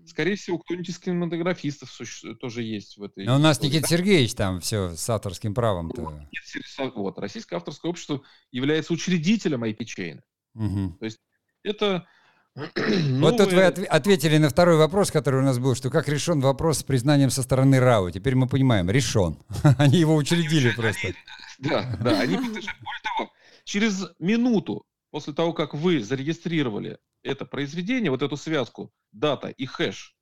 Скорее 0.06 0.36
всего, 0.36 0.58
кто-нибудь 0.58 0.90
из 0.90 0.98
кинематографистов 0.98 1.96
тоже 2.40 2.64
есть 2.64 2.98
в 2.98 3.04
этой. 3.04 3.26
Но 3.26 3.36
у 3.36 3.40
нас 3.40 3.58
истории. 3.58 3.74
Никита 3.74 3.88
Сергеевич 3.88 4.34
там 4.34 4.60
все 4.60 4.96
с 4.96 5.08
авторским 5.10 5.54
правом-то. 5.54 6.28
Вот, 6.96 7.20
Российское 7.20 7.58
авторское 7.58 7.90
общество 7.92 8.22
является 8.52 8.92
учредителем 8.92 9.64
IP-чейна. 9.64 10.24
Угу. 10.56 10.98
То 11.00 11.06
есть 11.06 11.20
это 11.64 12.08
вот 12.56 13.38
тут 13.38 13.54
вы 13.54 13.64
ответили 13.64 14.38
на 14.38 14.50
второй 14.50 14.78
вопрос, 14.78 15.12
который 15.12 15.42
у 15.42 15.44
нас 15.44 15.60
был, 15.60 15.76
что 15.76 15.90
как 15.90 16.08
решен 16.08 16.40
вопрос 16.40 16.80
с 16.80 16.84
признанием 16.84 17.30
со 17.30 17.44
стороны 17.44 17.80
РАУ. 17.80 18.12
Теперь 18.12 18.36
мы 18.36 18.48
понимаем, 18.48 18.90
решен. 18.90 19.38
Они 19.78 20.00
его 20.00 20.16
учредили 20.16 20.72
просто. 20.72 21.14
Да, 21.60 21.98
да, 22.00 22.22
они 22.22 22.38
Более 22.38 22.62
того, 22.62 23.34
через 23.70 24.08
минуту 24.18 24.84
после 25.12 25.32
того, 25.32 25.54
как 25.54 25.76
вы 25.76 26.04
зарегистрировали 26.04 26.98
это 27.22 27.46
произведение, 27.46 28.10
вот 28.10 28.24
эту 28.24 28.36
связку 28.36 28.92
дата 29.12 29.50
и 29.50 29.68
хэш, 29.68 30.18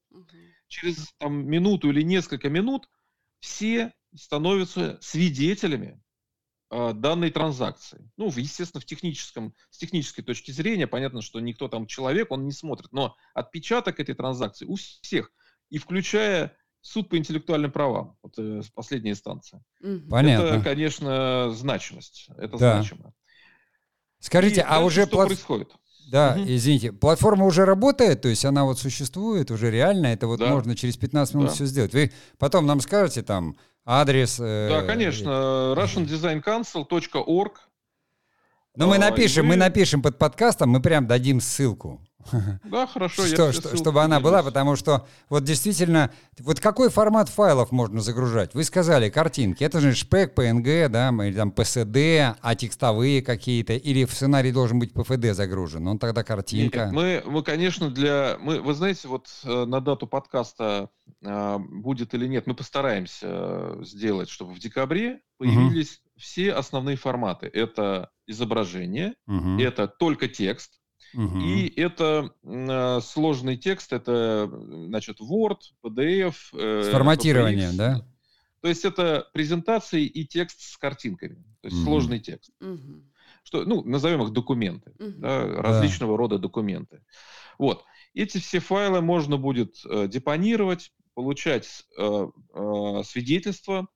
через 0.68 1.14
там, 1.18 1.48
минуту 1.48 1.90
или 1.90 2.02
несколько 2.02 2.50
минут 2.50 2.90
все 3.40 3.94
становятся 4.14 4.98
свидетелями 5.02 6.02
а, 6.70 6.92
данной 6.92 7.32
транзакции. 7.32 8.12
Ну, 8.18 8.30
естественно, 8.36 8.82
в 8.82 8.86
техническом, 8.86 9.54
с 9.70 9.78
технической 9.78 10.26
точки 10.26 10.52
зрения, 10.52 10.86
понятно, 10.86 11.22
что 11.22 11.40
никто 11.40 11.70
там 11.70 11.88
человек, 11.88 12.32
он 12.32 12.44
не 12.46 12.52
смотрит, 12.52 12.92
но 12.92 13.16
отпечаток 13.34 14.02
этой 14.02 14.14
транзакции 14.16 14.66
у 14.66 14.76
всех, 14.76 15.32
и 15.70 15.78
включая 15.78 16.58
суд 16.82 17.08
по 17.08 17.18
интеллектуальным 17.18 17.72
правам, 17.72 18.18
вот 18.22 18.34
э, 18.38 18.62
последняя 18.74 19.12
инстанция. 19.12 19.64
Понятно. 20.10 20.48
Это, 20.48 20.62
конечно, 20.62 21.52
значимость, 21.52 22.28
это 22.38 22.58
да. 22.58 22.76
значимо. 22.76 23.14
Скажите, 24.20 24.62
и 24.62 24.66
а 24.68 24.80
уже 24.80 25.04
что 25.04 25.12
плат... 25.12 25.28
происходит? 25.28 25.70
Да, 26.12 26.36
угу. 26.38 26.46
извините, 26.48 26.94
платформа 26.94 27.46
уже 27.46 27.66
работает, 27.66 28.22
то 28.22 28.30
есть 28.30 28.46
она 28.46 28.64
вот 28.64 28.80
существует 28.80 29.52
уже 29.52 29.70
реально, 29.70 30.08
это 30.08 30.28
вот 30.28 30.40
да. 30.40 30.48
можно 30.48 30.76
через 30.76 30.96
15 30.96 31.36
минут 31.36 31.50
да. 31.50 31.54
все 31.56 31.66
сделать. 31.66 31.94
Вы 31.94 32.14
потом 32.38 32.66
нам 32.66 32.80
скажете 32.80 33.24
там, 33.24 33.58
Адрес. 33.86 34.38
Э, 34.40 34.68
да, 34.70 34.82
конечно. 34.84 35.74
russiandesignCouncil.org. 35.78 37.60
Ну, 38.76 38.88
мы 38.88 38.98
напишем, 38.98 39.44
вы... 39.44 39.50
мы 39.50 39.56
напишем 39.56 40.02
под 40.02 40.18
подкастом, 40.18 40.70
мы 40.70 40.82
прям 40.82 41.08
дадим 41.08 41.42
ссылку. 41.42 42.02
Да, 42.64 42.88
хорошо. 42.88 43.26
Что, 43.26 43.52
что, 43.52 43.78
чтобы 43.78 44.02
она 44.02 44.20
была, 44.20 44.44
потому 44.44 44.76
что 44.76 45.08
вот 45.30 45.44
действительно, 45.44 46.12
вот 46.40 46.60
какой 46.60 46.90
формат 46.90 47.30
файлов 47.30 47.72
можно 47.72 48.02
загружать? 48.02 48.54
Вы 48.54 48.64
сказали 48.64 49.10
картинки, 49.10 49.64
это 49.64 49.80
же 49.80 49.94
шпек, 49.94 50.38
PNG, 50.38 50.90
да, 50.90 51.10
или 51.26 51.36
там 51.36 51.50
PSD, 51.50 52.36
а 52.42 52.56
текстовые 52.56 53.22
какие-то, 53.22 53.74
или 53.74 54.06
в 54.06 54.12
сценарий 54.12 54.52
должен 54.52 54.80
быть 54.80 54.92
PFD 54.94 55.34
загружен, 55.34 55.88
он 55.88 56.00
тогда 56.00 56.24
картинка. 56.24 56.86
Нет, 56.86 56.92
мы, 56.92 57.24
мы, 57.26 57.44
конечно, 57.44 57.90
для, 57.90 58.38
мы, 58.40 58.62
вы 58.62 58.74
знаете, 58.74 59.08
вот 59.08 59.28
э, 59.44 59.66
на 59.66 59.82
дату 59.82 60.08
подкаста 60.08 60.90
э, 61.22 61.58
будет 61.58 62.14
или 62.14 62.28
нет, 62.28 62.48
мы 62.48 62.56
постараемся 62.56 63.28
э, 63.30 63.84
сделать, 63.84 64.30
чтобы 64.30 64.54
в 64.54 64.60
декабре 64.60 65.22
появились 65.38 66.02
угу. 66.04 66.20
все 66.20 66.54
основные 66.54 66.98
форматы. 66.98 67.48
Это 67.48 68.10
изображение, 68.28 69.16
угу. 69.28 69.60
это 69.60 69.88
только 69.88 70.28
текст, 70.28 70.80
Угу. 71.14 71.40
И 71.40 71.74
это 71.80 72.32
э, 72.44 73.00
сложный 73.02 73.58
текст, 73.58 73.94
это 73.94 74.50
значит 74.52 75.20
Word, 75.20 75.60
PDF. 75.84 76.36
Э, 76.54 76.84
с 76.84 76.90
форматированием, 76.90 77.72
PDF. 77.72 77.78
да? 77.78 78.08
То 78.62 78.68
есть 78.68 78.86
это 78.86 79.28
презентации 79.34 80.04
и 80.06 80.26
текст 80.26 80.62
с 80.62 80.78
картинками, 80.78 81.44
то 81.62 81.68
есть 81.68 81.78
угу. 81.78 81.86
сложный 81.86 82.20
текст. 82.20 82.52
Угу. 82.60 83.04
Что, 83.44 83.64
ну, 83.64 83.84
назовем 83.84 84.24
их 84.24 84.32
документы, 84.32 84.92
угу. 85.00 85.14
да, 85.20 85.46
различного 85.46 86.14
да. 86.14 86.18
рода 86.18 86.38
документы. 86.38 87.02
Вот. 87.58 87.86
Эти 88.14 88.40
все 88.40 88.60
файлы 88.60 89.02
можно 89.02 89.38
будет 89.38 89.78
э, 89.86 90.08
депонировать, 90.08 90.92
получать 91.14 91.86
э, 91.98 92.28
э, 92.54 93.02
свидетельство. 93.06 93.88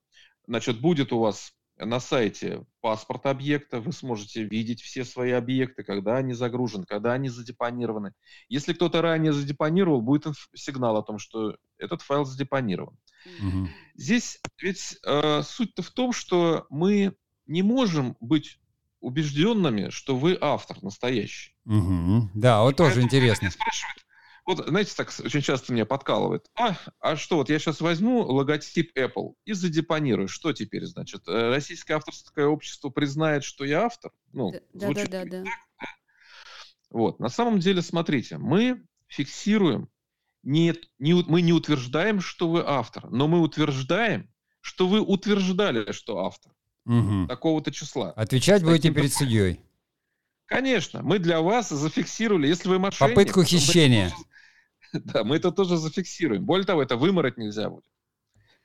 Значит, 0.46 0.80
будет 0.80 1.12
у 1.12 1.18
вас 1.18 1.52
на 1.78 2.00
сайте 2.00 2.64
паспорт 2.80 3.26
объекта, 3.26 3.80
вы 3.80 3.92
сможете 3.92 4.44
видеть 4.44 4.82
все 4.82 5.04
свои 5.04 5.30
объекты, 5.32 5.82
когда 5.82 6.16
они 6.16 6.34
загружены, 6.34 6.84
когда 6.84 7.12
они 7.12 7.28
задепонированы. 7.28 8.12
Если 8.48 8.72
кто-то 8.72 9.02
ранее 9.02 9.32
задепонировал, 9.32 10.02
будет 10.02 10.26
сигнал 10.54 10.96
о 10.96 11.02
том, 11.02 11.18
что 11.18 11.56
этот 11.78 12.02
файл 12.02 12.24
задепонирован. 12.24 12.96
Угу. 13.40 13.68
Здесь 13.94 14.40
ведь 14.60 14.98
э, 15.04 15.42
суть-то 15.42 15.82
в 15.82 15.90
том, 15.90 16.12
что 16.12 16.66
мы 16.70 17.14
не 17.46 17.62
можем 17.62 18.16
быть 18.20 18.58
убежденными, 19.00 19.90
что 19.90 20.16
вы 20.16 20.38
автор 20.40 20.82
настоящий. 20.82 21.54
Угу. 21.66 22.30
Да, 22.34 22.62
вот 22.62 22.74
И 22.74 22.76
тоже 22.76 23.02
интересно. 23.02 23.50
Спрашивают, 23.50 24.01
вот, 24.44 24.66
знаете, 24.66 24.92
так 24.96 25.12
очень 25.24 25.40
часто 25.40 25.72
меня 25.72 25.86
подкалывает. 25.86 26.50
А, 26.58 26.76
а 26.98 27.16
что, 27.16 27.36
вот 27.36 27.48
я 27.48 27.58
сейчас 27.58 27.80
возьму 27.80 28.22
логотип 28.22 28.96
Apple 28.96 29.34
и 29.44 29.52
задепонирую. 29.52 30.26
Что 30.26 30.52
теперь, 30.52 30.84
значит? 30.84 31.28
Э, 31.28 31.50
российское 31.50 31.94
авторское 31.94 32.46
общество 32.46 32.88
признает, 32.90 33.44
что 33.44 33.64
я 33.64 33.84
автор? 33.84 34.10
Ну, 34.32 34.52
да, 34.72 34.92
да, 34.92 35.06
да, 35.06 35.24
да. 35.24 35.44
Вот, 36.90 37.20
на 37.20 37.28
самом 37.28 37.60
деле, 37.60 37.82
смотрите, 37.82 38.36
мы 38.36 38.84
фиксируем, 39.06 39.88
не, 40.42 40.74
не, 40.98 41.14
мы 41.14 41.40
не 41.40 41.52
утверждаем, 41.52 42.20
что 42.20 42.48
вы 42.48 42.64
автор, 42.66 43.08
но 43.10 43.28
мы 43.28 43.40
утверждаем, 43.40 44.28
что 44.60 44.88
вы 44.88 45.00
утверждали, 45.00 45.92
что 45.92 46.18
автор. 46.18 46.52
Угу. 46.84 47.28
Такого-то 47.28 47.70
числа. 47.70 48.10
Отвечать 48.10 48.64
будете 48.64 48.90
перед 48.90 49.12
судьей. 49.12 49.60
Конечно, 50.46 51.02
мы 51.02 51.18
для 51.18 51.40
вас 51.40 51.70
зафиксировали, 51.70 52.48
если 52.48 52.68
вы 52.68 52.78
мошенник... 52.78 53.14
Попытку 53.14 53.44
хищения. 53.44 54.12
Да, 55.04 55.24
мы 55.24 55.36
это 55.36 55.50
тоже 55.50 55.76
зафиксируем. 55.76 56.44
Более 56.44 56.66
того, 56.66 56.82
это 56.82 56.96
вымороть 56.96 57.38
нельзя 57.38 57.70
будет. 57.70 57.84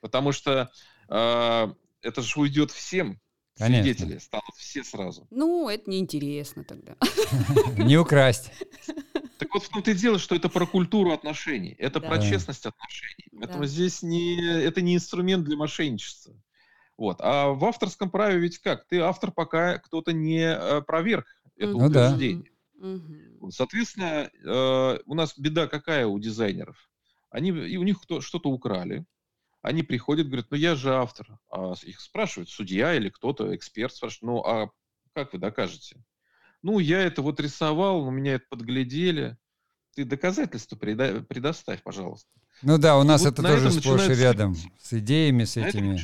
Потому 0.00 0.32
что 0.32 0.70
э, 1.08 1.74
это 2.02 2.22
же 2.22 2.40
уйдет 2.40 2.70
всем. 2.70 3.20
Конечно. 3.56 3.82
Свидетели 3.82 4.18
станут 4.18 4.54
все 4.56 4.84
сразу. 4.84 5.26
Ну, 5.30 5.68
это 5.68 5.90
неинтересно 5.90 6.62
тогда. 6.62 6.96
Не 7.76 7.96
украсть. 7.96 8.52
Так 9.38 9.52
вот 9.52 9.64
в 9.64 9.68
том-то 9.68 9.90
и 9.90 9.94
дело, 9.94 10.20
что 10.20 10.36
это 10.36 10.48
про 10.48 10.64
культуру 10.64 11.12
отношений, 11.12 11.74
это 11.78 12.00
про 12.00 12.18
честность 12.20 12.66
отношений. 12.66 13.28
Поэтому 13.32 13.66
здесь 13.66 14.02
не, 14.02 14.40
это 14.62 14.80
не 14.80 14.94
инструмент 14.94 15.44
для 15.44 15.56
мошенничества. 15.56 16.34
Вот. 16.96 17.18
А 17.20 17.48
в 17.48 17.64
авторском 17.64 18.10
праве 18.10 18.38
ведь 18.38 18.58
как? 18.58 18.86
Ты 18.86 19.00
автор, 19.00 19.32
пока 19.32 19.78
кто-то 19.78 20.12
не 20.12 20.42
э, 20.42 20.82
проверг 20.82 21.26
это 21.56 21.72
ну, 21.72 21.86
утверждение. 21.86 22.50
Да. 22.50 22.57
Угу. 22.78 23.50
Соответственно, 23.50 24.30
э, 24.32 24.98
у 25.04 25.14
нас 25.14 25.36
беда 25.38 25.66
какая 25.66 26.06
у 26.06 26.18
дизайнеров? 26.18 26.90
Они, 27.30 27.50
и 27.50 27.76
у 27.76 27.82
них 27.82 28.00
кто, 28.00 28.20
что-то 28.20 28.50
украли, 28.50 29.04
они 29.62 29.82
приходят, 29.82 30.28
говорят, 30.28 30.46
ну 30.50 30.56
я 30.56 30.76
же 30.76 30.94
автор. 30.94 31.38
А 31.50 31.74
их 31.82 32.00
спрашивают, 32.00 32.48
судья 32.48 32.94
или 32.94 33.08
кто-то, 33.08 33.54
эксперт 33.54 33.92
спрашивает, 33.94 34.22
ну 34.22 34.38
а 34.44 34.70
как 35.12 35.32
вы 35.32 35.38
докажете? 35.38 36.02
Ну, 36.62 36.78
я 36.78 37.00
это 37.02 37.22
вот 37.22 37.40
рисовал, 37.40 38.02
у 38.02 38.10
меня 38.10 38.34
это 38.34 38.44
подглядели. 38.48 39.36
Ты 39.94 40.04
доказательства 40.04 40.76
преда- 40.76 41.22
предоставь, 41.22 41.82
пожалуйста. 41.82 42.28
Ну 42.62 42.78
да, 42.78 42.98
у 42.98 43.04
нас 43.04 43.24
вот 43.24 43.34
это 43.34 43.42
тоже 43.42 43.70
сплошь 43.70 44.08
и 44.08 44.14
рядом. 44.14 44.56
С 44.78 44.92
идеями, 44.92 45.44
с 45.44 45.56
этими. 45.56 45.98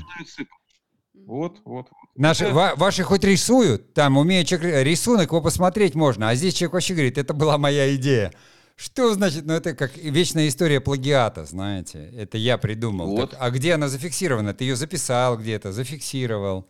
Вот, 1.27 1.59
вот. 1.65 1.89
Наши, 2.17 2.49
ва, 2.49 2.75
ваши 2.77 3.03
хоть 3.03 3.25
рисуют, 3.25 3.95
там 3.95 4.17
умеет 4.17 4.47
человек 4.47 4.85
рисунок, 4.85 5.31
его 5.31 5.41
посмотреть 5.41 5.95
можно, 5.95 6.29
а 6.29 6.35
здесь 6.35 6.55
человек 6.55 6.75
вообще 6.75 6.95
говорит, 6.95 7.19
это 7.19 7.35
была 7.35 7.59
моя 7.59 7.95
идея. 7.97 8.33
Что 8.77 9.15
значит, 9.15 9.47
ну 9.47 9.55
это 9.55 9.75
как 9.75 9.97
вечная 9.97 10.49
история 10.49 10.81
плагиата, 10.81 11.45
знаете, 11.45 12.11
это 12.17 12.39
я 12.39 12.59
придумал. 12.59 13.07
Вот. 13.09 13.31
Так, 13.31 13.41
а 13.41 13.51
где 13.51 13.75
она 13.75 13.89
зафиксирована? 13.89 14.53
Ты 14.53 14.65
ее 14.65 14.77
записал 14.77 15.39
где-то, 15.39 15.73
зафиксировал. 15.73 16.67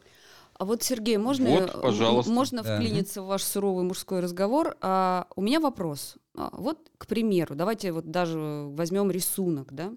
А 0.57 0.65
вот, 0.65 0.83
Сергей, 0.83 1.17
можно, 1.17 1.51
вот, 1.51 1.83
пожалуйста. 1.83 2.31
можно 2.31 2.63
да. 2.63 2.77
вклиниться 2.77 3.23
в 3.23 3.27
ваш 3.27 3.43
суровый 3.43 3.85
мужской 3.85 4.21
разговор? 4.21 4.77
А, 4.81 5.27
у 5.35 5.43
меня 5.43 5.59
вопрос. 5.61 6.17
А, 6.37 6.51
вот, 6.53 6.91
к 6.99 7.07
примеру, 7.07 7.55
давайте 7.55 7.93
вот 7.93 8.11
даже 8.11 8.39
возьмем 8.71 9.11
рисунок, 9.11 9.73
да? 9.73 9.95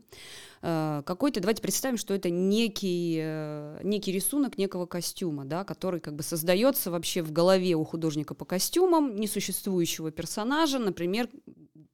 А, 0.62 1.02
какой-то, 1.04 1.40
давайте 1.40 1.62
представим, 1.62 1.98
что 1.98 2.14
это 2.14 2.30
некий, 2.30 3.20
э, 3.20 3.80
некий 3.84 4.12
рисунок 4.12 4.58
некого 4.58 4.86
костюма, 4.86 5.46
да, 5.46 5.64
который 5.64 6.00
как 6.00 6.16
бы 6.16 6.24
создается 6.24 6.92
вообще 6.92 7.24
в 7.24 7.32
голове 7.32 7.76
у 7.76 7.84
художника 7.84 8.36
по 8.36 8.46
костюмам, 8.46 9.16
несуществующего 9.16 10.12
персонажа, 10.12 10.78
например, 10.78 11.30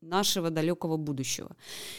нашего 0.01 0.49
далекого 0.49 0.97
будущего. 0.97 1.55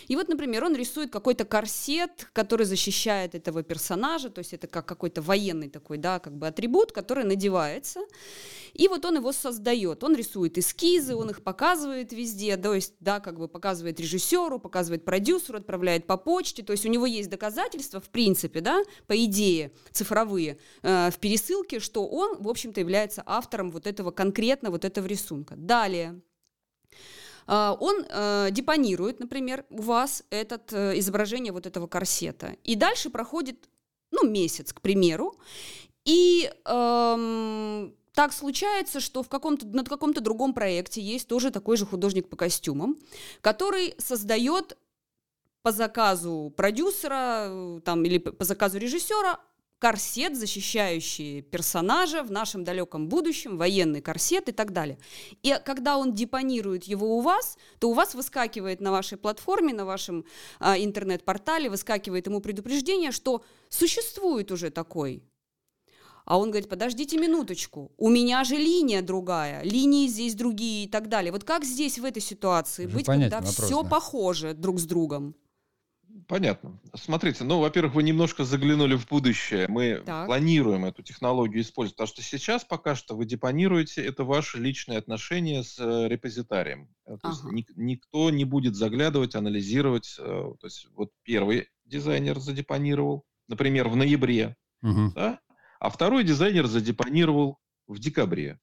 И 0.09 0.17
вот, 0.17 0.29
например, 0.29 0.65
он 0.65 0.77
рисует 0.77 1.11
какой-то 1.11 1.45
корсет, 1.45 2.29
который 2.33 2.67
защищает 2.67 3.35
этого 3.35 3.63
персонажа, 3.63 4.29
то 4.31 4.41
есть 4.41 4.53
это 4.53 4.67
как 4.67 4.87
какой-то 4.87 5.23
военный 5.23 5.69
такой, 5.71 5.99
да, 5.99 6.19
как 6.19 6.37
бы 6.37 6.47
атрибут, 6.47 6.93
который 6.93 7.25
надевается, 7.25 8.01
и 8.75 8.89
вот 8.89 9.05
он 9.05 9.17
его 9.17 9.33
создает. 9.33 10.03
Он 10.05 10.15
рисует 10.15 10.59
эскизы, 10.59 11.15
он 11.15 11.31
их 11.31 11.43
показывает 11.43 12.13
везде, 12.13 12.57
то 12.57 12.75
есть, 12.75 12.95
да, 13.01 13.21
как 13.21 13.39
бы 13.39 13.49
показывает 13.49 14.01
режиссеру, 14.01 14.59
показывает 14.59 15.05
продюсеру, 15.05 15.59
отправляет 15.59 16.07
по 16.07 16.17
почте, 16.17 16.63
то 16.63 16.73
есть 16.73 16.85
у 16.85 16.89
него 16.89 17.07
есть 17.07 17.31
доказательства, 17.31 18.01
в 18.01 18.11
принципе, 18.11 18.61
да, 18.61 18.83
по 19.07 19.25
идее, 19.25 19.73
цифровые, 19.93 20.59
э, 20.83 21.11
в 21.11 21.19
пересылке, 21.19 21.79
что 21.79 22.07
он, 22.07 22.43
в 22.43 22.49
общем-то, 22.49 22.81
является 22.81 23.23
автором 23.25 23.71
вот 23.71 23.87
этого 23.87 24.11
конкретно 24.11 24.71
вот 24.71 24.85
этого 24.85 25.07
рисунка. 25.07 25.55
Далее, 25.57 26.21
а, 27.47 27.77
он 27.79 28.05
э, 28.09 28.49
депонирует, 28.51 29.21
например, 29.21 29.65
у 29.71 29.83
вас 29.83 30.25
это 30.31 30.61
э, 30.73 30.99
изображение 30.99 31.53
вот 31.53 31.67
этого 31.67 31.87
корсета. 31.87 32.57
И 32.65 32.75
дальше 32.75 33.11
проходит, 33.11 33.69
ну, 34.11 34.27
месяц, 34.29 34.73
к 34.73 34.81
примеру, 34.81 35.37
и 36.05 36.51
эм, 36.65 37.95
так 38.15 38.33
случается, 38.33 39.01
что 39.01 39.23
в 39.23 39.29
каком-то, 39.29 39.67
над 39.67 39.89
каком-то 39.89 40.21
другом 40.21 40.55
проекте 40.55 41.03
есть 41.03 41.29
тоже 41.29 41.51
такой 41.51 41.77
же 41.77 41.85
художник 41.85 42.29
по 42.29 42.37
костюмам, 42.37 42.97
который 43.41 43.95
создает 43.99 44.79
по 45.63 45.73
заказу 45.73 46.53
продюсера 46.57 47.47
э, 47.49 47.81
там, 47.85 48.05
или 48.05 48.19
по 48.19 48.45
заказу 48.45 48.79
режиссера 48.79 49.41
корсет, 49.79 50.37
защищающий 50.37 51.43
персонажа 51.43 52.23
в 52.23 52.31
нашем 52.31 52.65
далеком 52.65 53.09
будущем, 53.09 53.59
военный 53.59 54.01
корсет 54.01 54.49
и 54.49 54.53
так 54.53 54.73
далее. 54.73 54.99
И 55.43 55.55
когда 55.65 55.99
он 55.99 56.15
депонирует 56.15 56.85
его 56.85 57.19
у 57.19 57.21
вас, 57.21 57.59
то 57.81 57.91
у 57.91 57.93
вас 57.93 58.15
выскакивает 58.15 58.81
на 58.81 58.93
вашей 58.93 59.19
платформе, 59.19 59.75
на 59.75 59.85
вашем 59.85 60.25
а, 60.61 60.79
интернет-портале, 60.79 61.69
выскакивает 61.69 62.27
ему 62.27 62.41
предупреждение, 62.41 63.11
что 63.11 63.45
существует 63.69 64.53
уже 64.53 64.71
такой 64.71 65.23
а 66.25 66.39
он 66.39 66.51
говорит, 66.51 66.69
подождите 66.69 67.19
минуточку, 67.19 67.93
у 67.99 68.09
меня 68.09 68.45
же 68.45 68.57
линия 68.57 69.03
другая, 69.03 69.63
линии 69.63 70.09
здесь 70.09 70.35
другие 70.35 70.85
и 70.85 70.89
так 70.89 71.09
далее. 71.09 71.33
Вот 71.33 71.45
как 71.45 71.65
здесь 71.65 71.99
в 71.99 72.05
этой 72.05 72.23
ситуации 72.23 72.87
Уже 72.87 72.97
быть, 72.97 73.07
когда 73.07 73.41
вопрос, 73.41 73.57
все 73.57 73.83
да. 73.83 73.89
похоже 73.89 74.55
друг 74.55 74.81
с 74.81 74.85
другом? 74.85 75.35
Понятно. 76.29 76.81
Смотрите, 76.95 77.45
ну, 77.45 77.59
во-первых, 77.61 77.95
вы 77.95 78.03
немножко 78.05 78.45
заглянули 78.45 78.95
в 78.95 79.07
будущее. 79.09 79.67
Мы 79.69 80.03
так. 80.07 80.27
планируем 80.27 80.85
эту 80.85 81.03
технологию 81.03 81.63
использовать, 81.63 81.97
потому 81.97 82.07
что 82.07 82.23
сейчас 82.23 82.65
пока 82.65 82.95
что 82.95 83.17
вы 83.17 83.25
депонируете, 83.25 84.05
это 84.05 84.25
ваши 84.25 84.59
личные 84.59 84.99
отношения 84.99 85.65
с 85.65 85.79
э, 85.79 86.09
репозитарием. 86.09 86.89
Э, 87.05 87.17
то 87.21 87.29
ага. 87.29 87.31
есть 87.31 87.45
ник- 87.45 87.77
никто 87.77 88.31
не 88.31 88.45
будет 88.45 88.77
заглядывать, 88.77 89.35
анализировать. 89.35 90.15
Э, 90.19 90.55
то 90.59 90.67
есть 90.67 90.87
вот 90.95 91.11
первый 91.25 91.69
дизайнер 91.85 92.39
задепонировал, 92.39 93.25
например, 93.49 93.89
в 93.89 93.97
ноябре, 93.97 94.57
угу. 94.83 95.13
да? 95.15 95.41
А 95.81 95.91
второй 95.91 96.25
дизайнер 96.25 96.67
задепонировал 96.67 97.59
в 97.87 97.99
декабре. 97.99 98.59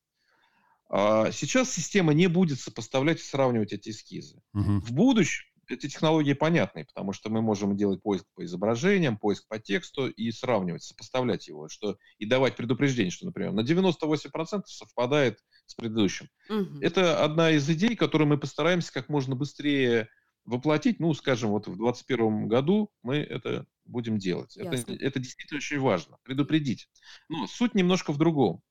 А 0.90 1.32
сейчас 1.32 1.72
система 1.72 2.14
не 2.14 2.28
будет 2.28 2.60
сопоставлять 2.60 3.20
и 3.20 3.24
сравнивать 3.24 3.72
эти 3.72 3.90
эскизы. 3.90 4.42
Угу. 4.54 4.80
В 4.82 4.92
будущем 4.92 5.46
эти 5.70 5.88
технологии 5.88 6.34
понятны, 6.34 6.86
потому 6.86 7.14
что 7.14 7.30
мы 7.30 7.42
можем 7.42 7.78
делать 7.78 8.02
поиск 8.02 8.26
по 8.36 8.44
изображениям, 8.44 9.18
поиск 9.18 9.48
по 9.48 9.60
тексту 9.60 10.10
и 10.10 10.32
сравнивать, 10.32 10.84
сопоставлять 10.84 11.48
его, 11.48 11.70
что 11.70 11.98
и 12.18 12.26
давать 12.26 12.56
предупреждение, 12.56 13.12
что, 13.12 13.26
например, 13.26 13.54
на 13.54 13.62
98% 13.62 14.64
совпадает 14.66 15.40
с 15.66 15.76
предыдущим. 15.76 16.28
Угу. 16.50 16.80
Это 16.82 17.24
одна 17.24 17.52
из 17.52 17.70
идей, 17.70 17.96
которую 17.96 18.28
мы 18.28 18.38
постараемся 18.38 18.92
как 18.92 19.10
можно 19.10 19.36
быстрее 19.36 20.10
воплотить. 20.46 21.00
Ну, 21.00 21.14
скажем, 21.14 21.52
вот 21.52 21.68
в 21.68 21.76
2021 21.76 22.48
году 22.48 22.92
мы 23.04 23.18
это 23.18 23.66
будем 23.86 24.18
делать. 24.18 24.58
Это, 24.58 24.76
это 24.94 25.20
действительно 25.20 25.58
очень 25.58 25.80
важно, 25.80 26.18
предупредить. 26.24 26.90
Но 27.30 27.48
суть 27.48 27.76
немножко 27.76 28.12
в 28.12 28.18
другом. 28.18 28.62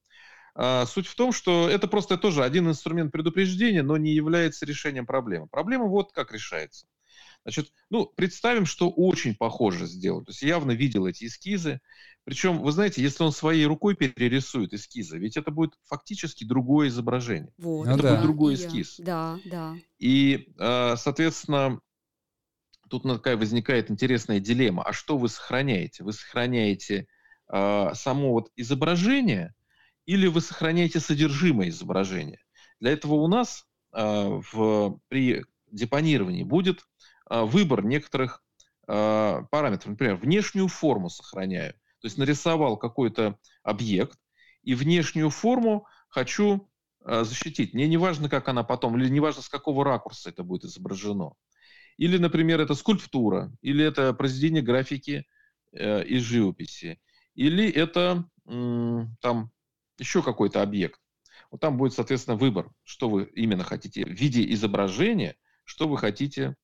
А, 0.55 0.87
суть 0.87 1.07
в 1.07 1.15
том, 1.15 1.33
что 1.33 1.69
это 1.69 1.89
просто 1.89 2.17
тоже 2.17 2.45
один 2.45 2.69
инструмент 2.69 3.13
предупреждения, 3.13 3.83
но 3.83 3.97
не 3.97 4.13
является 4.13 4.67
решением 4.67 5.07
проблемы. 5.07 5.47
Проблема 5.49 5.87
вот 5.87 6.13
как 6.13 6.33
решается. 6.33 6.87
Значит, 7.45 7.73
ну, 7.89 8.07
представим, 8.07 8.67
что 8.67 8.91
очень 8.91 9.35
похоже 9.35 9.87
сделать. 9.87 10.27
То 10.27 10.31
есть 10.31 10.43
явно 10.43 10.73
видел 10.73 11.07
эти 11.07 11.25
эскизы. 11.25 11.81
Причем, 12.25 12.59
вы 12.59 12.71
знаете, 12.71 13.03
если 13.03 13.23
он 13.23 13.33
своей 13.33 13.65
рукой 13.65 13.97
перерисует 13.97 14.75
эскизы, 14.75 15.19
ведь 15.19 15.37
это 15.37 15.51
будет 15.51 15.73
фактически 15.85 16.45
другое 16.45 16.89
изображение. 16.89 17.53
Вот. 17.57 17.87
Это 17.87 17.97
ну, 17.97 18.03
будет 18.03 18.13
да. 18.13 18.23
другой 18.23 18.55
эскиз. 18.55 18.97
Да, 18.99 19.39
да. 19.47 19.75
И, 19.99 20.53
а, 20.59 20.97
соответственно, 20.97 21.81
тут 22.91 23.05
такая 23.05 23.37
возникает 23.37 23.91
интересная 23.91 24.41
дилемма. 24.41 24.83
А 24.83 24.93
что 24.93 25.17
вы 25.17 25.29
сохраняете? 25.29 26.05
Вы 26.05 26.13
сохраняете 26.13 27.07
э, 27.51 27.91
само 27.95 28.33
вот 28.33 28.51
изображение 28.57 29.55
или 30.05 30.27
вы 30.27 30.41
сохраняете 30.41 31.01
содержимое 31.01 31.69
изображения? 31.69 32.41
Для 32.81 32.91
этого 32.91 33.15
у 33.15 33.29
нас 33.29 33.65
э, 33.93 34.41
в, 34.53 35.01
при 35.09 35.45
депонировании 35.71 36.43
будет 36.43 36.85
выбор 37.31 37.85
некоторых 37.85 38.43
э, 38.89 39.43
параметров. 39.51 39.91
Например, 39.91 40.17
внешнюю 40.17 40.69
форму 40.69 41.09
сохраняю. 41.09 41.73
То 42.01 42.07
есть 42.07 42.19
нарисовал 42.19 42.77
какой-то 42.77 43.39
объект, 43.63 44.19
и 44.63 44.75
внешнюю 44.75 45.31
форму 45.31 45.87
хочу 46.09 46.69
э, 47.05 47.25
защитить. 47.25 47.75
Мне 47.75 47.89
не 47.89 47.97
важно, 47.97 48.29
как 48.29 48.49
она 48.49 48.65
потом, 48.65 48.99
или 48.99 49.09
не 49.09 49.21
важно, 49.21 49.43
с 49.43 49.49
какого 49.49 49.85
ракурса 49.85 50.31
это 50.31 50.43
будет 50.43 50.65
изображено. 50.65 51.35
Или, 51.97 52.19
например, 52.19 52.61
это 52.61 52.75
скульптура, 52.75 53.53
или 53.61 53.85
это 53.85 54.13
произведение 54.15 54.63
графики 54.63 55.27
э, 55.73 56.05
из 56.05 56.23
живописи, 56.23 57.01
или 57.35 57.71
это 57.71 58.29
э, 58.47 59.05
там 59.21 59.51
еще 59.99 60.23
какой-то 60.23 60.63
объект. 60.63 61.01
Вот 61.51 61.61
там 61.61 61.77
будет, 61.77 61.93
соответственно, 61.93 62.37
выбор, 62.37 62.71
что 62.85 63.09
вы 63.09 63.25
именно 63.35 63.65
хотите 63.65 64.05
в 64.05 64.11
виде 64.11 64.51
изображения, 64.53 65.37
что 65.65 65.89
вы 65.89 65.99
хотите, 65.99 66.57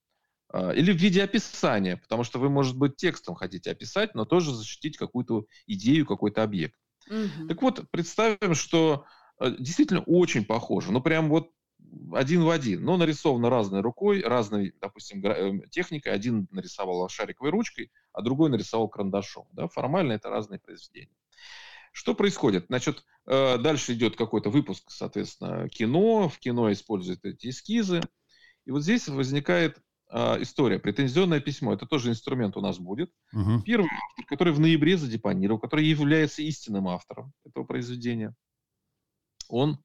или 0.54 0.92
в 0.92 0.96
виде 0.96 1.22
описания, 1.22 1.96
потому 1.96 2.24
что 2.24 2.38
вы, 2.38 2.48
может 2.48 2.76
быть, 2.76 2.96
текстом 2.96 3.34
хотите 3.34 3.70
описать, 3.70 4.14
но 4.14 4.24
тоже 4.24 4.54
защитить 4.54 4.96
какую-то 4.96 5.46
идею, 5.66 6.06
какой-то 6.06 6.42
объект. 6.42 6.78
Угу. 7.08 7.48
Так 7.48 7.62
вот, 7.62 7.90
представим, 7.90 8.54
что 8.54 9.04
э, 9.40 9.54
действительно 9.58 10.02
очень 10.02 10.44
похоже, 10.44 10.92
ну 10.92 11.00
прям 11.00 11.28
вот 11.28 11.50
один 12.12 12.42
в 12.42 12.50
один, 12.50 12.84
но 12.84 12.96
нарисовано 12.96 13.50
разной 13.50 13.80
рукой, 13.80 14.22
разной, 14.22 14.74
допустим, 14.80 15.24
эм, 15.24 15.62
техникой. 15.70 16.12
Один 16.12 16.48
нарисовал 16.50 17.08
шариковой 17.08 17.50
ручкой, 17.50 17.92
а 18.12 18.22
другой 18.22 18.50
нарисовал 18.50 18.88
карандашом. 18.88 19.46
Да? 19.52 19.68
Формально 19.68 20.12
это 20.12 20.28
разные 20.28 20.58
произведения. 20.58 21.14
Что 21.92 22.14
происходит? 22.14 22.66
Значит, 22.68 23.04
э, 23.26 23.58
дальше 23.58 23.94
идет 23.94 24.16
какой-то 24.16 24.50
выпуск, 24.50 24.90
соответственно, 24.90 25.68
кино. 25.68 26.28
В 26.28 26.38
кино 26.38 26.70
используют 26.72 27.24
эти 27.24 27.48
эскизы. 27.48 28.00
И 28.64 28.70
вот 28.70 28.82
здесь 28.82 29.08
возникает 29.08 29.78
э, 30.10 30.42
история. 30.42 30.78
Претензионное 30.78 31.40
письмо. 31.40 31.72
Это 31.74 31.86
тоже 31.86 32.10
инструмент 32.10 32.56
у 32.56 32.60
нас 32.60 32.78
будет. 32.78 33.10
Угу. 33.32 33.62
Первый 33.64 33.88
автор, 33.90 34.26
который 34.26 34.52
в 34.52 34.60
ноябре 34.60 34.96
задепонировал, 34.96 35.60
который 35.60 35.84
является 35.84 36.42
истинным 36.42 36.88
автором 36.88 37.32
этого 37.44 37.64
произведения, 37.64 38.34
он 39.48 39.78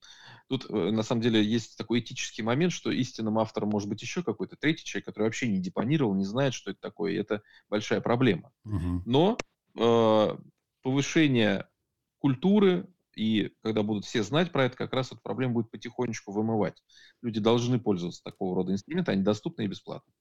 Тут, 0.52 0.70
э, 0.70 0.92
на 0.92 1.02
самом 1.02 1.22
деле, 1.22 1.42
есть 1.42 1.78
такой 1.78 2.02
этический 2.02 2.44
момент, 2.44 2.74
что 2.74 2.92
истинным 2.92 3.40
автором 3.40 3.70
может 3.70 3.88
быть 3.88 4.02
еще 4.02 4.22
какой-то 4.22 4.58
третий 4.58 4.84
человек, 4.84 5.06
который 5.06 5.24
вообще 5.24 5.48
не 5.48 5.60
депонировал, 5.60 6.14
не 6.14 6.26
знает, 6.26 6.54
что 6.54 6.72
это 6.72 6.82
такое, 6.82 7.14
и 7.14 7.16
это 7.16 7.42
большая 7.70 8.02
проблема. 8.02 8.52
Угу. 8.66 9.04
Но 9.06 9.38
э, 9.78 10.38
повышение 10.82 11.70
культуры, 12.18 12.86
и 13.16 13.54
когда 13.62 13.84
будут 13.84 14.06
все 14.06 14.24
знать 14.24 14.52
про 14.52 14.66
это, 14.66 14.78
как 14.78 14.94
раз 14.94 15.08
эту 15.12 15.22
проблему 15.22 15.56
будет 15.56 15.72
потихонечку 15.72 16.32
вымывать. 16.32 16.82
Люди 17.22 17.40
должны 17.40 17.80
пользоваться 17.80 18.24
такого 18.24 18.56
рода 18.56 18.72
инструментами, 18.72 19.16
они 19.16 19.24
доступны 19.24 19.64
и 19.64 19.68
бесплатно. 19.68 20.12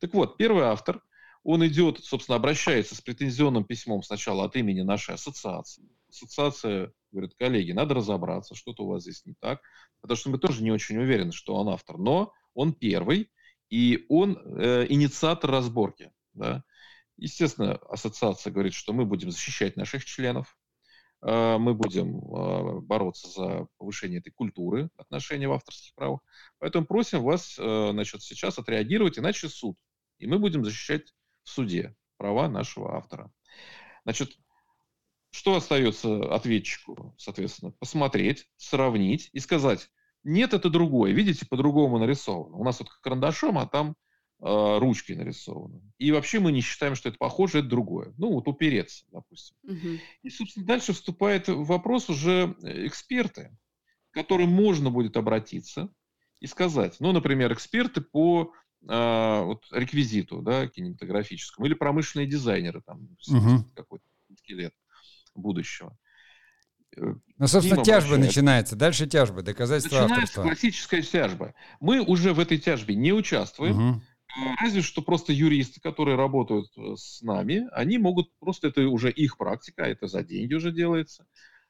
Так 0.00 0.12
вот, 0.14 0.36
первый 0.36 0.64
автор, 0.64 1.02
он 1.42 1.66
идет, 1.66 2.02
собственно, 2.02 2.36
обращается 2.36 2.94
с 2.94 3.00
претензионным 3.00 3.64
письмом 3.64 4.02
сначала 4.02 4.44
от 4.44 4.56
имени 4.56 4.80
нашей 4.80 5.14
ассоциации. 5.14 5.88
Ассоциация 6.08 6.92
говорит, 7.12 7.34
коллеги, 7.38 7.72
надо 7.72 7.94
разобраться, 7.94 8.54
что-то 8.54 8.84
у 8.84 8.88
вас 8.88 9.02
здесь 9.02 9.24
не 9.26 9.34
так, 9.40 9.60
потому 10.00 10.16
что 10.16 10.30
мы 10.30 10.38
тоже 10.38 10.62
не 10.62 10.70
очень 10.70 10.96
уверены, 10.96 11.32
что 11.32 11.54
он 11.54 11.68
автор, 11.68 11.98
но 11.98 12.32
он 12.54 12.72
первый, 12.72 13.30
и 13.68 14.06
он 14.08 14.38
э, 14.38 14.86
инициатор 14.88 15.50
разборки. 15.50 16.12
Да? 16.32 16.64
Естественно, 17.16 17.76
ассоциация 17.88 18.52
говорит, 18.52 18.74
что 18.74 18.92
мы 18.92 19.04
будем 19.04 19.30
защищать 19.30 19.76
наших 19.76 20.04
членов, 20.04 20.56
мы 21.26 21.74
будем 21.74 22.18
э, 22.18 22.80
бороться 22.80 23.28
за 23.28 23.66
повышение 23.78 24.20
этой 24.20 24.30
культуры 24.30 24.90
отношений 24.98 25.46
в 25.46 25.52
авторских 25.52 25.94
правах. 25.94 26.20
Поэтому 26.58 26.84
просим 26.84 27.22
вас 27.22 27.56
э, 27.58 27.88
значит, 27.92 28.22
сейчас 28.22 28.58
отреагировать, 28.58 29.18
иначе 29.18 29.48
суд. 29.48 29.78
И 30.18 30.26
мы 30.26 30.38
будем 30.38 30.64
защищать 30.64 31.14
в 31.42 31.48
суде 31.48 31.96
права 32.18 32.48
нашего 32.48 32.96
автора. 32.96 33.32
Значит, 34.04 34.36
что 35.30 35.56
остается 35.56 36.32
ответчику, 36.32 37.14
соответственно? 37.18 37.72
Посмотреть, 37.72 38.46
сравнить 38.56 39.30
и 39.32 39.40
сказать, 39.40 39.90
нет, 40.24 40.54
это 40.54 40.70
другое. 40.70 41.12
Видите, 41.12 41.46
по-другому 41.46 41.98
нарисовано. 41.98 42.56
У 42.56 42.64
нас 42.64 42.80
вот 42.80 42.88
карандашом, 43.00 43.58
а 43.58 43.66
там 43.66 43.94
э, 44.40 44.78
ручкой 44.78 45.16
нарисовано. 45.16 45.80
И 45.98 46.12
вообще 46.12 46.40
мы 46.40 46.52
не 46.52 46.60
считаем, 46.60 46.94
что 46.94 47.08
это 47.08 47.18
похоже, 47.18 47.60
это 47.60 47.68
другое. 47.68 48.12
Ну, 48.18 48.32
вот 48.32 48.48
упереться, 48.48 49.04
допустим. 49.10 49.56
Угу. 49.62 49.98
И, 50.22 50.30
собственно, 50.30 50.66
дальше 50.66 50.92
вступает 50.92 51.48
в 51.48 51.64
вопрос 51.64 52.08
уже 52.08 52.56
эксперты, 52.62 53.56
к 54.10 54.14
которым 54.14 54.50
можно 54.50 54.90
будет 54.90 55.16
обратиться 55.16 55.88
и 56.40 56.46
сказать. 56.46 56.96
Ну, 57.00 57.12
например, 57.12 57.52
эксперты 57.52 58.00
по 58.00 58.52
э, 58.88 59.42
вот, 59.42 59.64
реквизиту 59.70 60.42
да, 60.42 60.66
кинематографическому 60.66 61.66
или 61.66 61.74
промышленные 61.74 62.26
дизайнеры, 62.26 62.82
там, 62.82 63.08
угу. 63.28 63.64
какой-то 63.74 64.04
скелет 64.38 64.74
будущего. 65.34 65.96
Э, 66.96 67.14
ну, 67.38 67.46
собственно, 67.46 67.82
тяжба 67.82 68.16
начинается. 68.16 68.76
Дальше 68.76 69.06
тяжба, 69.06 69.42
доказательство 69.42 70.02
Начинается 70.02 70.22
авторства. 70.22 70.42
классическая 70.42 71.02
тяжба. 71.02 71.54
Мы 71.80 72.00
уже 72.00 72.32
в 72.32 72.40
этой 72.40 72.58
тяжбе 72.58 72.94
не 72.94 73.12
участвуем. 73.12 73.90
Угу. 73.90 74.02
Разве 74.60 74.82
что 74.82 75.02
просто 75.02 75.32
юристы, 75.32 75.80
которые 75.80 76.16
работают 76.16 76.66
э, 76.76 76.94
с 76.96 77.22
нами, 77.22 77.68
они 77.72 77.98
могут, 77.98 78.36
просто 78.38 78.68
это 78.68 78.88
уже 78.88 79.10
их 79.10 79.36
практика, 79.38 79.84
это 79.84 80.06
за 80.06 80.22
деньги 80.22 80.54
уже 80.54 80.72
делается, 80.72 81.26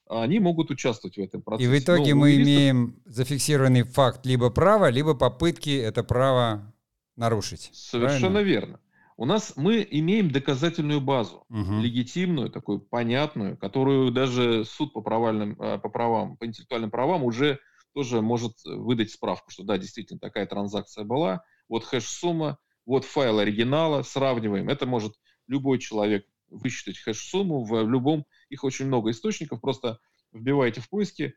они 0.08 0.38
могут 0.38 0.70
участвовать 0.70 1.16
в 1.16 1.20
этом 1.20 1.42
процессе. 1.42 1.70
И 1.70 1.72
в 1.72 1.82
итоге 1.82 2.14
Но 2.14 2.20
мы 2.20 2.30
юристов... 2.30 2.54
имеем 2.54 3.02
зафиксированный 3.04 3.82
факт 3.82 4.24
либо 4.26 4.50
права, 4.50 4.90
либо 4.90 5.14
попытки 5.14 5.76
это 5.76 6.02
право 6.02 6.74
нарушить. 7.16 7.70
Совершенно 7.72 8.34
правильно? 8.34 8.48
верно. 8.48 8.80
У 9.16 9.26
нас 9.26 9.52
мы 9.56 9.86
имеем 9.88 10.30
доказательную 10.30 11.00
базу, 11.00 11.44
угу. 11.48 11.80
легитимную, 11.80 12.50
такую 12.50 12.80
понятную, 12.80 13.56
которую 13.56 14.10
даже 14.10 14.64
суд 14.64 14.92
по, 14.92 15.02
правальным, 15.02 15.60
э, 15.60 15.78
по 15.78 15.88
правам, 15.88 16.36
по 16.36 16.46
интеллектуальным 16.46 16.90
правам 16.90 17.22
уже 17.22 17.60
тоже 17.94 18.20
может 18.22 18.56
выдать 18.64 19.12
справку, 19.12 19.50
что 19.50 19.62
да, 19.62 19.78
действительно 19.78 20.18
такая 20.18 20.46
транзакция 20.46 21.04
была, 21.04 21.44
вот 21.68 21.84
хэш-сумма, 21.84 22.58
вот 22.86 23.04
файл 23.04 23.38
оригинала, 23.38 24.02
сравниваем. 24.02 24.68
Это 24.68 24.86
может 24.86 25.14
любой 25.46 25.78
человек 25.78 26.26
высчитать 26.48 26.98
хэш-сумму 26.98 27.64
в 27.64 27.88
любом, 27.88 28.26
их 28.48 28.64
очень 28.64 28.86
много 28.86 29.10
источников, 29.10 29.60
просто 29.60 29.98
вбиваете 30.32 30.80
в 30.80 30.88
поиски, 30.88 31.34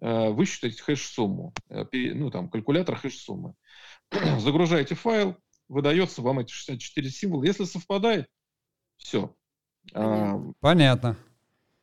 э, 0.00 0.28
высчитать 0.30 0.80
хэш-сумму, 0.80 1.52
э, 1.68 1.84
ну 2.14 2.30
там 2.30 2.48
калькулятор 2.48 2.96
хэш-суммы. 2.96 3.54
Загружаете 4.38 4.94
файл, 4.94 5.36
выдается 5.68 6.22
вам 6.22 6.40
эти 6.40 6.52
64 6.52 7.10
символа. 7.10 7.44
Если 7.44 7.64
совпадает, 7.64 8.28
все. 8.96 9.34
А, 9.94 10.40
Понятно. 10.60 11.16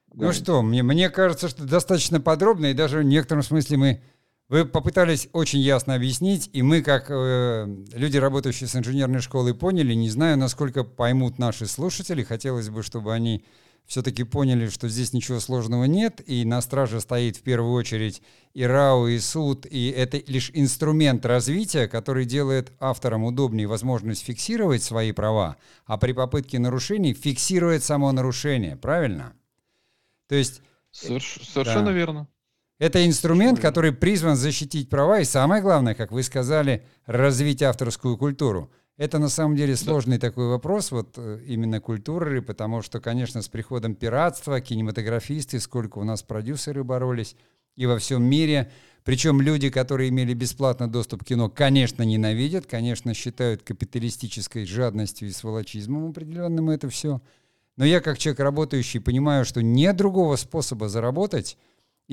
Да. 0.07 0.27
Ну 0.27 0.33
что, 0.33 0.61
мне, 0.61 0.83
мне 0.83 1.09
кажется, 1.09 1.49
что 1.49 1.65
достаточно 1.65 2.21
подробно, 2.21 2.67
и 2.67 2.73
даже 2.73 2.99
в 2.99 3.03
некотором 3.03 3.41
смысле 3.41 3.77
мы 3.77 4.03
вы 4.53 4.65
попытались 4.65 5.29
очень 5.33 5.61
ясно 5.61 5.95
объяснить, 5.95 6.47
и 6.53 6.61
мы, 6.61 6.83
как 6.83 7.07
э, 7.09 7.65
люди, 7.93 8.17
работающие 8.17 8.67
с 8.67 8.75
инженерной 8.75 9.19
школой, 9.19 9.55
поняли, 9.55 9.95
не 9.95 10.11
знаю, 10.11 10.37
насколько 10.37 10.83
поймут 10.83 11.39
наши 11.39 11.65
слушатели, 11.65 12.21
хотелось 12.21 12.69
бы, 12.69 12.83
чтобы 12.83 13.15
они 13.15 13.43
все-таки 13.87 14.23
поняли, 14.23 14.69
что 14.69 14.87
здесь 14.89 15.11
ничего 15.11 15.39
сложного 15.39 15.85
нет, 15.85 16.21
и 16.27 16.45
на 16.45 16.61
страже 16.61 17.01
стоит 17.01 17.37
в 17.37 17.41
первую 17.41 17.73
очередь 17.73 18.21
и 18.53 18.63
РАО, 18.63 19.07
и 19.07 19.17
суд, 19.17 19.65
и 19.65 19.89
это 19.89 20.21
лишь 20.27 20.51
инструмент 20.53 21.25
развития, 21.25 21.87
который 21.87 22.25
делает 22.25 22.73
авторам 22.79 23.23
удобнее 23.23 23.65
возможность 23.65 24.23
фиксировать 24.23 24.83
свои 24.83 25.13
права, 25.13 25.57
а 25.87 25.97
при 25.97 26.11
попытке 26.11 26.59
нарушений 26.59 27.15
фиксирует 27.15 27.83
само 27.83 28.11
нарушение, 28.11 28.75
правильно? 28.75 29.33
То 30.27 30.35
есть... 30.35 30.61
Соверш... 30.91 31.39
Совершенно 31.41 31.87
да. 31.87 31.93
верно. 31.93 32.27
Это 32.79 33.05
инструмент, 33.05 33.59
который 33.59 33.91
призван 33.91 34.35
защитить 34.35 34.89
права 34.89 35.19
и, 35.19 35.25
самое 35.25 35.61
главное, 35.61 35.95
как 35.95 36.11
вы 36.11 36.23
сказали, 36.23 36.85
развить 37.05 37.61
авторскую 37.61 38.17
культуру– 38.17 38.71
это 38.97 39.17
на 39.17 39.29
самом 39.29 39.55
деле 39.55 39.75
сложный 39.75 40.19
да. 40.19 40.29
такой 40.29 40.49
вопрос, 40.49 40.91
вот 40.91 41.15
э, 41.17 41.39
именно 41.47 41.81
культуры, 41.81 42.43
потому 42.43 42.83
что, 42.83 42.99
конечно, 42.99 43.41
с 43.41 43.47
приходом 43.47 43.95
пиратства, 43.95 44.61
кинематографисты, 44.61 45.59
сколько 45.59 45.97
у 45.97 46.03
нас 46.03 46.21
продюсеры 46.21 46.83
боролись, 46.83 47.35
и 47.75 47.87
во 47.87 47.97
всем 47.97 48.23
мире. 48.23 48.71
Причем 49.03 49.41
люди, 49.41 49.71
которые 49.71 50.09
имели 50.09 50.35
бесплатно 50.35 50.87
доступ 50.87 51.23
к 51.23 51.27
кино, 51.27 51.49
конечно, 51.49 52.03
ненавидят, 52.03 52.67
конечно, 52.67 53.15
считают 53.15 53.63
капиталистической 53.63 54.65
жадностью 54.65 55.27
и 55.27 55.31
сволочизмом 55.31 56.11
определенным 56.11 56.69
это 56.69 56.87
все. 56.89 57.19
Но 57.75 57.85
я, 57.85 57.99
как 57.99 58.19
человек 58.19 58.41
работающий, 58.41 59.01
понимаю, 59.01 59.43
что 59.43 59.63
нет 59.63 59.95
другого 59.95 60.35
способа 60.35 60.87
заработать. 60.87 61.57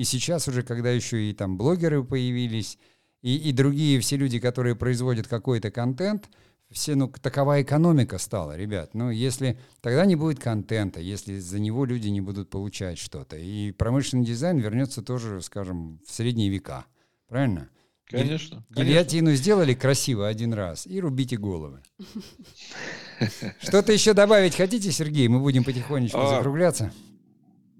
И 0.01 0.03
сейчас 0.03 0.47
уже, 0.47 0.63
когда 0.63 0.89
еще 0.89 1.29
и 1.29 1.33
там 1.33 1.57
блогеры 1.57 2.03
появились, 2.03 2.79
и, 3.21 3.37
и 3.37 3.51
другие 3.51 3.99
все 3.99 4.17
люди, 4.17 4.39
которые 4.39 4.75
производят 4.75 5.27
какой-то 5.27 5.69
контент– 5.69 6.29
все, 6.71 6.95
ну, 6.95 7.09
такова 7.09 7.61
экономика 7.61 8.17
стала, 8.17 8.55
ребят. 8.55 8.93
Ну, 8.93 9.11
если 9.11 9.59
тогда 9.81 10.05
не 10.05 10.15
будет 10.15 10.39
контента, 10.39 11.01
если 11.01 11.37
за 11.37 11.59
него 11.59 11.85
люди 11.85 12.07
не 12.07 12.21
будут 12.21 12.49
получать 12.49 12.97
что-то. 12.97 13.37
И 13.37 13.71
промышленный 13.71 14.25
дизайн 14.25 14.57
вернется 14.57 15.01
тоже, 15.01 15.41
скажем, 15.41 15.99
в 16.07 16.11
средние 16.11 16.49
века. 16.49 16.85
Правильно? 17.27 17.69
Конечно. 18.05 18.65
Гильотину 18.69 19.27
конечно. 19.27 19.43
сделали 19.43 19.73
красиво 19.73 20.27
один 20.27 20.53
раз 20.53 20.87
и 20.87 20.99
рубите 20.99 21.37
головы. 21.37 21.81
Что-то 23.59 23.91
еще 23.91 24.13
добавить 24.13 24.55
хотите, 24.55 24.91
Сергей? 24.91 25.27
Мы 25.27 25.39
будем 25.39 25.63
потихонечку 25.63 26.19
а, 26.19 26.37
закругляться. 26.37 26.93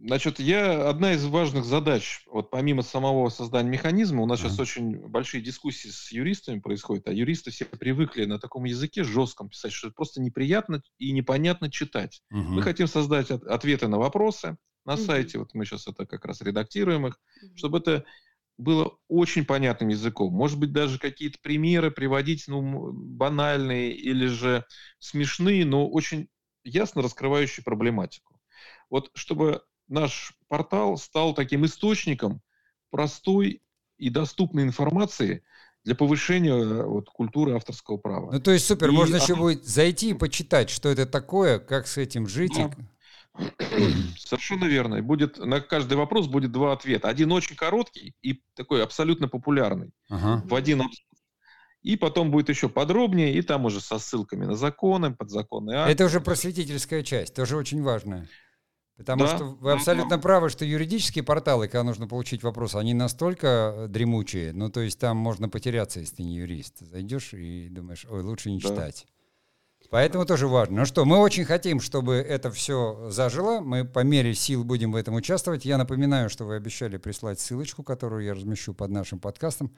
Значит, 0.04 0.40
я 0.40 0.90
одна 0.90 1.14
из 1.14 1.24
важных 1.26 1.64
задач, 1.64 2.24
вот 2.26 2.50
помимо 2.50 2.82
самого 2.82 3.30
создания 3.30 3.70
механизма, 3.70 4.24
у 4.24 4.26
нас 4.26 4.40
mm-hmm. 4.40 4.44
сейчас 4.44 4.60
очень 4.60 4.98
большие 4.98 5.44
дискуссии 5.44 5.90
с 5.90 6.12
юристами 6.12 6.60
происходят, 6.60 7.08
а 7.08 7.14
юристы 7.14 7.52
все 7.52 7.66
привыкли 7.66 8.26
на 8.26 8.40
таком 8.40 8.64
языке 8.64 9.04
жестком 9.04 9.50
писать, 9.50 9.74
что 9.74 9.88
это 9.88 9.96
просто 9.96 10.20
неприятно 10.20 10.82
и 10.98 11.12
непонятно 11.12 11.70
читать. 11.70 12.24
Mm-hmm. 12.34 12.42
Мы 12.42 12.62
хотим 12.64 12.88
создать 12.88 13.30
от, 13.30 13.44
ответы 13.44 13.88
на 13.88 14.00
вопросы 14.00 14.58
на 14.86 14.94
mm-hmm. 14.94 15.06
сайте, 15.06 15.38
вот 15.38 15.54
мы 15.54 15.66
сейчас 15.66 15.88
это 15.88 16.08
как 16.08 16.26
раз 16.26 16.42
редактируем 16.42 17.06
их, 17.06 17.20
mm-hmm. 17.44 17.58
чтобы 17.58 17.78
это 17.78 18.04
было 18.58 18.98
очень 19.08 19.46
понятным 19.46 19.90
языком. 19.90 20.34
Может 20.34 20.58
быть, 20.58 20.72
даже 20.72 20.98
какие-то 20.98 21.38
примеры 21.44 21.92
приводить, 21.92 22.46
ну, 22.48 22.92
банальные 22.92 23.94
или 23.94 24.26
же 24.26 24.66
смешные, 24.98 25.64
но 25.64 25.88
очень 25.88 26.28
ясно 26.64 27.04
раскрывающие 27.04 27.64
проблематику. 27.64 28.40
Вот 28.90 29.10
чтобы 29.14 29.62
наш 29.88 30.34
портал 30.48 30.98
стал 30.98 31.34
таким 31.34 31.65
источником 31.65 32.41
простой 32.89 33.62
и 33.98 34.10
доступной 34.10 34.63
информации 34.63 35.44
для 35.84 35.96
повышения 35.96 36.54
э, 36.54 36.84
вот, 36.84 37.10
культуры 37.10 37.56
авторского 37.56 37.98
права. 37.98 38.32
Ну, 38.32 38.39
то 38.39 38.52
есть 38.52 38.65
супер, 38.65 38.89
и 38.89 38.91
можно 38.91 39.15
она... 39.15 39.24
еще 39.24 39.36
будет 39.36 39.65
зайти 39.65 40.12
и 40.12 40.13
почитать, 40.13 40.70
что 40.70 40.89
это 40.89 41.06
такое, 41.06 41.60
как 41.60 41.88
с 41.88 41.98
этим 41.98 42.28
жить. 42.28 42.54
Да. 42.56 42.72
Совершенно 44.17 44.65
верно. 44.65 44.96
И 44.96 45.02
будет, 45.02 45.38
на 45.38 45.62
каждый 45.62 45.98
вопрос 45.98 46.28
будет 46.28 46.52
два 46.52 46.74
ответа. 46.74 47.08
Один 47.08 47.32
очень 47.32 47.56
короткий 47.56 48.13
и 48.22 48.41
такой 48.56 48.84
абсолютно 48.84 49.28
популярный. 49.28 49.91
Ага. 50.10 50.44
В 50.46 50.56
один. 50.56 50.84
И 51.82 51.96
потом 51.96 52.30
будет 52.30 52.50
еще 52.50 52.70
подробнее, 52.70 53.34
и 53.34 53.41
там 53.41 53.65
уже 53.65 53.82
со 53.82 53.98
ссылками 53.98 54.46
на 54.46 54.56
законы, 54.56 55.15
подзаконные 55.15 55.80
акты. 55.80 55.94
Это 55.94 56.06
уже 56.06 56.22
просветительская 56.22 57.02
часть, 57.02 57.34
тоже 57.34 57.58
очень 57.58 57.82
важная. 57.82 58.28
Потому 59.02 59.26
да. 59.26 59.36
что 59.36 59.46
вы 59.46 59.72
абсолютно 59.72 60.20
правы, 60.20 60.50
что 60.50 60.64
юридические 60.64 61.24
порталы, 61.24 61.68
когда 61.68 61.84
нужно 61.84 62.08
получить 62.08 62.44
вопрос, 62.44 62.76
они 62.76 62.94
настолько 62.94 63.74
э, 63.76 63.88
дремучие, 63.88 64.54
ну 64.54 64.70
то 64.70 64.82
есть 64.82 65.00
там 65.00 65.18
можно 65.18 65.50
потеряться, 65.50 66.00
если 66.00 66.18
ты 66.18 66.24
не 66.24 66.36
юрист. 66.36 66.80
Зайдешь 66.80 67.34
и 67.34 67.68
думаешь, 67.70 68.06
ой, 68.10 68.22
лучше 68.22 68.52
не 68.52 68.60
да. 68.60 68.70
читать. 68.70 69.08
Поэтому 69.90 70.26
тоже 70.26 70.48
важно. 70.48 70.82
Ну 70.82 70.86
что, 70.86 71.04
мы 71.04 71.18
очень 71.18 71.44
хотим, 71.44 71.82
чтобы 71.82 72.16
это 72.16 72.50
все 72.52 73.10
зажило. 73.10 73.60
Мы 73.60 73.84
по 73.84 74.00
мере 74.06 74.34
сил 74.34 74.64
будем 74.64 74.92
в 74.92 74.96
этом 74.96 75.16
участвовать. 75.16 75.66
Я 75.66 75.78
напоминаю, 75.78 76.30
что 76.30 76.46
вы 76.46 76.56
обещали 76.56 76.98
прислать 76.98 77.40
ссылочку, 77.40 77.84
которую 77.84 78.24
я 78.24 78.34
размещу 78.34 78.74
под 78.74 78.92
нашим 78.92 79.20
подкастом. 79.20 79.76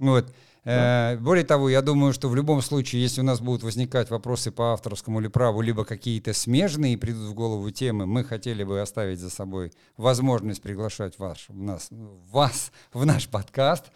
Вот. 0.00 0.26
Да. 0.64 1.12
Э, 1.12 1.16
более 1.18 1.44
того, 1.44 1.70
я 1.70 1.80
думаю, 1.80 2.12
что 2.12 2.28
в 2.28 2.34
любом 2.34 2.60
случае, 2.60 3.02
если 3.02 3.20
у 3.20 3.24
нас 3.24 3.40
будут 3.40 3.62
возникать 3.62 4.10
вопросы 4.10 4.50
по 4.50 4.72
авторскому 4.72 5.20
или 5.20 5.28
праву, 5.28 5.60
либо 5.60 5.84
какие-то 5.84 6.32
смежные 6.32 6.98
придут 6.98 7.30
в 7.30 7.34
голову 7.34 7.70
темы, 7.70 8.06
мы 8.06 8.24
хотели 8.24 8.64
бы 8.64 8.80
оставить 8.80 9.20
за 9.20 9.30
собой 9.30 9.72
возможность 9.96 10.60
приглашать 10.60 11.18
вас, 11.18 11.44
в 11.48 11.56
нас, 11.56 11.88
вас 12.30 12.72
в 12.92 13.06
наш 13.06 13.28
подкаст 13.28 13.86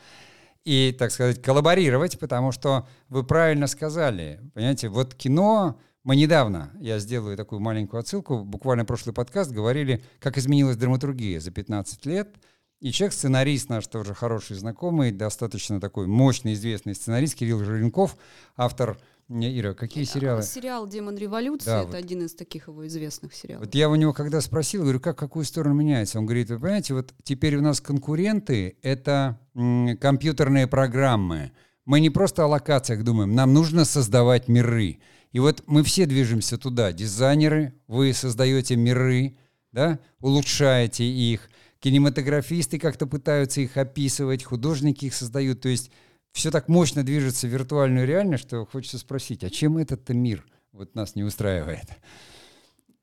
и, 0.65 0.95
так 0.99 1.11
сказать, 1.11 1.43
коллаборировать, 1.43 2.19
потому 2.19 2.53
что 2.53 2.87
вы 3.09 3.25
правильно 3.25 3.67
сказали, 3.67 4.41
понимаете, 4.55 4.89
вот 4.89 5.15
кино, 5.15 5.79
мы 6.03 6.17
недавно, 6.17 6.71
я 6.81 6.99
сделаю 6.99 7.37
такую 7.37 7.61
маленькую 7.61 8.01
отсылку, 8.01 8.43
буквально 8.43 8.87
прошлый 8.87 9.15
подкаст 9.15 9.51
говорили, 9.53 10.03
как 10.19 10.39
изменилась 10.39 10.77
драматургия 10.77 11.41
за 11.41 11.51
15 11.51 12.07
лет– 12.07 12.29
и 12.85 12.93
человек, 12.93 13.15
сценарист 13.15 13.71
наш 13.71 13.87
тоже 13.87 14.13
хороший 14.13 14.57
знакомый, 14.57 15.11
достаточно 15.11 15.81
такой 15.81 16.07
мощный, 16.07 16.53
известный 16.53 16.95
сценарист 16.95 17.35
Кирилл 17.35 17.65
Жиренков, 17.65 18.15
автор 18.59 18.99
Ира, 19.31 19.73
какие 19.73 20.05
сериалы? 20.05 20.43
Сериал 20.43 20.87
«Демон 20.87 21.17
революции» 21.17 21.65
Да, 21.65 21.79
это 21.79 21.87
вот. 21.87 21.95
один 21.95 22.27
из 22.27 22.35
таких 22.35 22.69
его 22.69 22.87
известных 22.87 23.35
сериалов. 23.35 23.65
Вот 23.65 23.75
я 23.75 23.89
у 23.89 23.95
него 23.95 24.13
когда 24.13 24.43
спросил, 24.43 24.83
говорю, 24.83 25.01
как, 25.01 25.17
какую 25.17 25.47
сторону 25.47 25.75
меняется? 25.75 26.19
Он 26.19 26.27
говорит, 26.27 26.51
вы 26.51 26.61
понимаете, 26.61 26.93
вот 26.93 27.15
теперь 27.23 27.57
у 27.57 27.63
нас 27.63 27.81
конкуренты— 27.81 28.77
это 28.83 29.41
м, 29.55 29.97
компьютерные 29.97 30.67
программы. 30.67 31.53
Мы 31.87 32.01
не 32.01 32.11
просто 32.11 32.45
о 32.45 32.49
локациях 32.49 33.03
думаем, 33.03 33.35
нам 33.35 33.55
нужно 33.55 33.87
создавать 33.87 34.47
миры. 34.49 34.99
И 35.33 35.39
вот 35.39 35.63
мы 35.67 35.85
все 35.85 36.05
движемся 36.05 36.59
туда. 36.59 36.93
Дизайнеры, 36.93 37.73
вы 37.87 38.13
создаете 38.13 38.77
миры, 38.77 39.39
да, 39.73 40.01
улучшаете 40.21 41.05
их. 41.05 41.49
Кинематографисты 41.85 42.79
как-то 42.79 43.07
пытаются 43.07 43.61
их 43.61 43.77
описывать, 43.77 44.43
художники 44.43 45.05
их 45.05 45.15
создают. 45.15 45.61
То 45.61 45.69
есть 45.69 45.91
все 46.33 46.51
так 46.51 46.67
мощно 46.67 47.03
движется 47.03 47.47
в 47.47 47.51
виртуальную 47.51 48.07
реальность, 48.07 48.45
что 48.45 48.65
хочется 48.65 48.97
спросить, 48.97 49.45
а 49.45 49.51
чем 49.51 49.77
этот 49.77 50.09
мир 50.09 50.47
вот 50.73 50.95
нас 50.95 51.15
не 51.15 51.25
устраивает? 51.25 51.85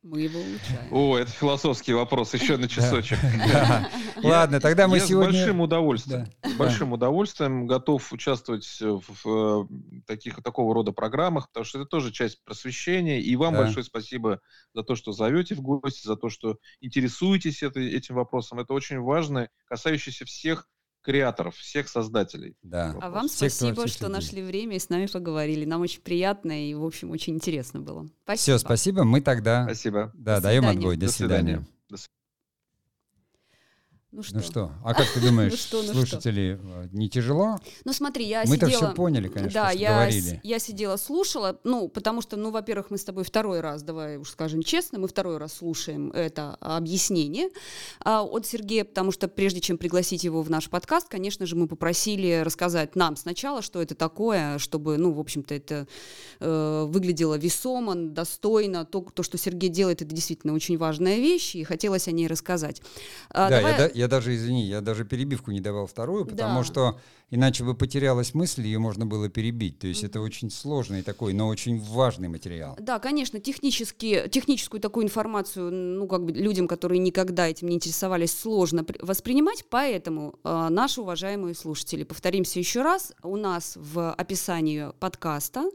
Мы 0.04 0.22
его 0.22 0.40
улучшаем. 0.40 0.88
О, 0.92 1.16
это 1.16 1.32
философский 1.32 1.94
вопрос, 1.94 2.34
еще 2.34 2.58
на 2.58 2.68
часочек. 2.68 3.20
Ладно, 4.24 4.60
тогда 4.60 4.88
мы 4.88 4.98
Я 4.98 5.04
с 5.04 5.08
сегодня... 5.08 5.32
большим 5.32 5.62
удовольствием, 5.62 6.28
с 6.44 6.54
большим 6.54 6.94
удовольствием 6.94 7.68
готов 7.68 8.12
участвовать 8.12 8.66
в, 8.82 9.28
э, 9.28 9.68
таких 10.08 10.42
такого 10.42 10.74
рода 10.74 10.92
программах, 10.92 11.50
потому 11.50 11.66
что 11.66 11.80
это 11.80 11.88
тоже 11.88 12.12
часть 12.12 12.44
просвещения. 12.44 13.22
И 13.22 13.36
вам 13.36 13.54
большое 13.54 13.84
спасибо 13.84 14.42
за 14.74 14.82
то, 14.82 14.96
что 14.96 15.12
зовете 15.12 15.54
в 15.54 15.62
гости, 15.62 16.08
за 16.08 16.16
то, 16.16 16.30
что 16.30 16.58
интересуетесь 16.80 17.62
этим 17.62 18.16
вопросом. 18.16 18.60
Это 18.60 18.74
очень 18.74 19.00
важно, 19.00 19.50
касающийся 19.66 20.26
всех 20.26 20.68
креаторов, 21.02 21.56
всех 21.56 21.90
создателей. 21.90 22.56
Да. 22.62 22.96
А 23.02 23.10
вам 23.10 23.28
Всех 23.28 23.52
спасибо, 23.52 23.88
что 23.88 24.06
людей. 24.08 24.14
нашли 24.16 24.42
время 24.44 24.76
и 24.76 24.80
с 24.80 24.90
нами 24.90 25.08
поговорили. 25.08 25.66
Нам 25.66 25.82
очень 25.82 26.02
приятно 26.02 26.70
и, 26.70 26.74
в 26.74 26.84
общем, 26.86 27.12
очень 27.12 27.34
интересно 27.36 27.80
было. 27.82 28.08
Спасибо. 28.24 28.58
Все, 28.58 28.58
спасибо. 28.60 29.04
Мы 29.04 29.22
тогда 29.22 29.64
Спасибо. 29.66 30.12
да, 30.14 30.38
До 30.38 30.44
даем 30.44 30.64
свидания. 30.64 30.78
отбой. 30.80 30.98
До, 30.98 31.06
До 31.08 31.12
свидания. 31.12 31.42
свидания. 31.42 31.68
До 31.90 31.98
свидания. 31.98 32.21
Ну 34.12 34.24
что? 34.24 34.36
Ну 34.36 34.42
что, 34.42 34.72
а 34.84 34.94
как 34.94 35.08
ты 35.10 35.22
думаешь, 35.22 35.52
Ну 35.54 35.58
что, 35.58 35.84
ну 35.84 35.94
слушатели, 35.94 36.60
э, 36.62 36.88
не 36.92 37.10
тяжело? 37.10 37.58
Ну 37.86 37.94
смотри, 37.94 38.26
я 38.26 38.44
Мы-то 38.46 38.66
сидела... 38.66 38.88
все 38.88 38.94
поняли, 38.94 39.30
конечно, 39.30 39.62
да, 39.62 39.70
что 39.70 39.80
я, 39.80 39.94
говорили. 39.94 40.42
я 40.44 40.60
сидела, 40.60 40.98
слушала, 40.98 41.58
ну, 41.64 41.88
потому 41.88 42.22
что, 42.22 42.36
ну, 42.36 42.52
во-первых, 42.52 42.92
мы 42.92 42.98
с 42.98 43.06
тобой 43.06 43.24
второй 43.24 43.62
раз, 43.62 43.84
давай 43.84 44.18
уж 44.18 44.32
скажем 44.32 44.64
честно, 44.64 45.00
мы 45.00 45.08
второй 45.08 45.38
раз 45.38 45.54
слушаем 45.54 46.12
это 46.12 46.58
объяснение 46.60 47.52
а, 48.02 48.24
от 48.24 48.46
Сергея, 48.46 48.84
потому 48.84 49.14
что 49.14 49.30
прежде 49.30 49.62
чем 49.62 49.78
пригласить 49.78 50.26
его 50.26 50.42
в 50.42 50.50
наш 50.50 50.70
подкаст, 50.70 51.08
конечно 51.08 51.46
же, 51.46 51.56
мы 51.56 51.70
попросили 51.70 52.42
рассказать 52.44 52.98
нам 52.98 53.16
сначала, 53.16 53.62
что 53.62 53.82
это 53.82 53.96
такое, 53.96 54.58
чтобы, 54.58 54.98
ну, 54.98 55.14
в 55.14 55.22
общем-то, 55.22 55.54
это 55.56 55.88
э, 56.42 56.86
выглядело 56.86 57.38
весомо, 57.38 57.96
достойно. 57.96 58.84
То, 58.84 59.02
то, 59.14 59.24
что 59.24 59.38
Сергей 59.38 59.70
делает, 59.70 60.02
это 60.02 60.14
действительно 60.14 60.54
очень 60.54 60.78
важная 60.78 61.16
вещь, 61.18 61.56
и 61.56 61.64
хотелось 61.64 62.10
о 62.10 62.12
ней 62.12 62.28
рассказать. 62.28 62.82
А, 63.30 63.50
да, 63.50 63.62
давай- 63.62 63.92
я, 64.01 64.01
я 64.02 64.08
даже, 64.08 64.34
извини, 64.36 64.66
я 64.68 64.82
даже 64.82 65.06
перебивку 65.06 65.52
не 65.52 65.62
давал 65.62 65.86
вторую, 65.86 66.26
потому 66.26 66.60
Да. 66.60 66.64
что 66.66 67.00
иначе 67.32 67.64
бы 67.64 67.76
потерялась 67.76 68.34
мысль, 68.34 68.62
ее 68.62 68.80
можно 68.80 69.06
было 69.06 69.30
перебить. 69.30 69.80
То 69.80 69.88
есть 69.88 70.04
это 70.04 70.20
очень 70.22 70.50
сложный 70.50 71.02
такой, 71.04 71.34
но 71.34 71.48
очень 71.48 71.80
важный 71.80 72.28
материал. 72.28 72.76
Да, 72.80 73.00
конечно, 73.00 73.40
технически, 73.40 74.28
техническую 74.30 74.80
такую 74.82 75.06
информацию, 75.06 75.72
ну, 75.72 76.08
как 76.08 76.22
бы 76.26 76.32
людям, 76.34 76.68
которые 76.68 77.00
никогда 77.00 77.48
этим 77.48 77.70
не 77.70 77.76
интересовались, 77.76 78.32
сложно 78.42 78.84
при- 78.84 79.00
воспринимать, 79.06 79.66
поэтому 79.70 80.34
э, 80.44 80.68
наши 80.70 81.02
уважаемые 81.02 81.54
слушатели, 81.56 82.04
повторимся 82.04 82.60
еще 82.60 82.82
раз, 82.82 83.14
у 83.24 83.38
нас 83.38 83.78
в 83.78 84.12
описании 84.14 84.92
подкаста 85.00 85.70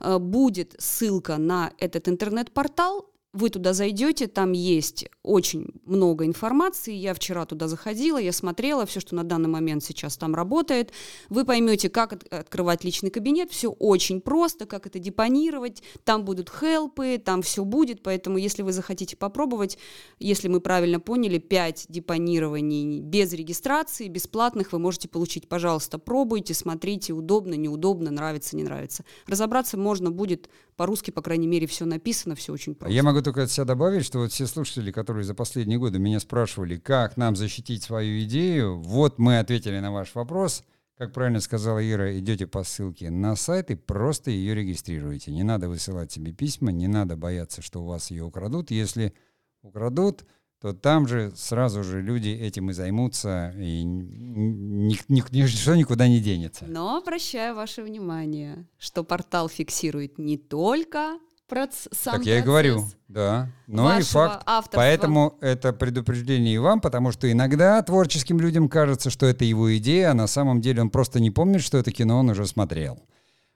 э, 0.00 0.18
будет 0.18 0.74
ссылка 0.78 1.38
на 1.38 1.72
этот 1.78 2.08
интернет-портал, 2.08 3.06
вы 3.32 3.48
туда 3.50 3.72
зайдете, 3.72 4.26
там 4.26 4.52
есть 4.52 5.08
очень 5.22 5.66
много 5.84 6.26
информации. 6.26 6.94
Я 6.94 7.14
вчера 7.14 7.46
туда 7.46 7.68
заходила, 7.68 8.18
я 8.18 8.32
смотрела 8.32 8.86
все, 8.86 8.98
что 8.98 9.14
на 9.14 9.22
данный 9.22 9.48
момент 9.48 9.84
сейчас 9.84 10.16
там 10.16 10.34
работает. 10.34 10.92
Вы 11.28 11.44
поймете, 11.44 11.90
как 11.90 12.12
от- 12.14 12.32
открывать 12.32 12.82
личный 12.82 13.10
кабинет. 13.10 13.52
Все 13.52 13.70
очень 13.70 14.20
просто, 14.20 14.66
как 14.66 14.86
это 14.86 14.98
депонировать. 14.98 15.82
Там 16.04 16.24
будут 16.24 16.50
хелпы, 16.50 17.22
там 17.24 17.42
все 17.42 17.64
будет. 17.64 18.02
Поэтому, 18.02 18.36
если 18.36 18.62
вы 18.62 18.72
захотите 18.72 19.16
попробовать, 19.16 19.78
если 20.18 20.48
мы 20.48 20.60
правильно 20.60 20.98
поняли, 20.98 21.38
5 21.38 21.86
депонирований 21.88 23.00
без 23.00 23.32
регистрации, 23.32 24.08
бесплатных 24.08 24.72
вы 24.72 24.80
можете 24.80 25.08
получить. 25.08 25.48
Пожалуйста, 25.48 25.98
пробуйте, 25.98 26.52
смотрите, 26.54 27.12
удобно, 27.12 27.54
неудобно, 27.54 28.10
нравится, 28.10 28.56
не 28.56 28.64
нравится. 28.64 29.04
Разобраться 29.26 29.78
можно 29.78 30.10
будет 30.10 30.48
по-русски, 30.80 31.10
по 31.10 31.20
крайней 31.20 31.46
мере, 31.46 31.66
все 31.66 31.84
написано, 31.84 32.34
все 32.34 32.54
очень 32.54 32.74
просто. 32.74 32.94
Я 32.94 33.02
могу 33.02 33.20
только 33.20 33.42
от 33.42 33.50
себя 33.50 33.66
добавить, 33.66 34.02
что 34.02 34.18
вот 34.18 34.32
все 34.32 34.46
слушатели, 34.46 34.90
которые 34.90 35.24
за 35.24 35.34
последние 35.34 35.78
годы 35.78 35.98
меня 35.98 36.20
спрашивали, 36.20 36.78
как 36.78 37.18
нам 37.18 37.36
защитить 37.36 37.82
свою 37.82 38.24
идею, 38.24 38.80
вот 38.80 39.18
мы 39.18 39.40
ответили 39.40 39.78
на 39.78 39.92
ваш 39.92 40.14
вопрос. 40.14 40.64
Как 40.96 41.12
правильно 41.12 41.40
сказала 41.40 41.86
Ира, 41.86 42.18
идете 42.18 42.46
по 42.46 42.64
ссылке 42.64 43.10
на 43.10 43.36
сайт 43.36 43.70
и 43.70 43.74
просто 43.74 44.30
ее 44.30 44.54
регистрируете. 44.54 45.32
Не 45.32 45.42
надо 45.42 45.68
высылать 45.68 46.12
себе 46.12 46.32
письма, 46.32 46.72
не 46.72 46.88
надо 46.88 47.14
бояться, 47.14 47.60
что 47.60 47.82
у 47.82 47.84
вас 47.84 48.10
ее 48.10 48.24
украдут. 48.24 48.70
Если 48.70 49.12
украдут, 49.60 50.24
то 50.60 50.72
там 50.74 51.08
же 51.08 51.32
сразу 51.36 51.82
же 51.82 52.02
люди 52.02 52.28
этим 52.28 52.70
и 52.70 52.72
займутся, 52.74 53.54
и 53.56 53.82
ни- 53.82 54.98
ни- 55.08 55.22
ни- 55.30 55.42
ничто 55.42 55.74
никуда 55.74 56.06
не 56.06 56.20
денется. 56.20 56.66
Но 56.68 56.98
обращаю 56.98 57.54
ваше 57.54 57.82
внимание, 57.82 58.66
что 58.78 59.02
портал 59.02 59.48
фиксирует 59.48 60.18
не 60.18 60.36
только 60.36 61.18
проц- 61.48 61.88
сам 61.92 62.16
Так 62.18 62.26
я 62.26 62.38
и 62.40 62.42
говорю, 62.42 62.84
да. 63.08 63.48
Но 63.66 63.98
и 63.98 64.02
факт. 64.02 64.42
авторства. 64.44 64.76
Поэтому 64.80 65.38
это 65.40 65.72
предупреждение 65.72 66.54
и 66.54 66.58
вам, 66.58 66.80
потому 66.82 67.10
что 67.10 67.30
иногда 67.32 67.82
творческим 67.82 68.38
людям 68.38 68.68
кажется, 68.68 69.08
что 69.08 69.24
это 69.26 69.44
его 69.46 69.74
идея, 69.78 70.10
а 70.10 70.14
на 70.14 70.26
самом 70.26 70.60
деле 70.60 70.82
он 70.82 70.90
просто 70.90 71.20
не 71.20 71.30
помнит, 71.30 71.62
что 71.62 71.78
это 71.78 71.90
кино 71.90 72.18
он 72.18 72.28
уже 72.30 72.46
смотрел. 72.46 73.02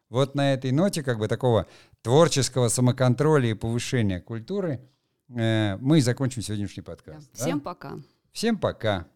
Вот 0.09 0.35
на 0.35 0.55
этой 0.55 0.71
ноте 0.73 1.03
как 1.03 1.19
бы 1.19 1.29
такого 1.29 1.67
творческого 2.03 2.69
самоконтроля 2.69 3.51
и 3.51 3.55
повышения 3.55 4.21
культуры 4.21 4.81
мы 5.29 5.99
и 5.99 6.01
закончим 6.01 6.43
сегодняшний 6.43 6.83
Да. 6.83 6.93
подкаст. 6.93 7.31
да? 7.33 7.39
Всем 7.45 7.61
пока. 7.61 7.99
Всем 8.33 8.59
пока. 8.59 9.07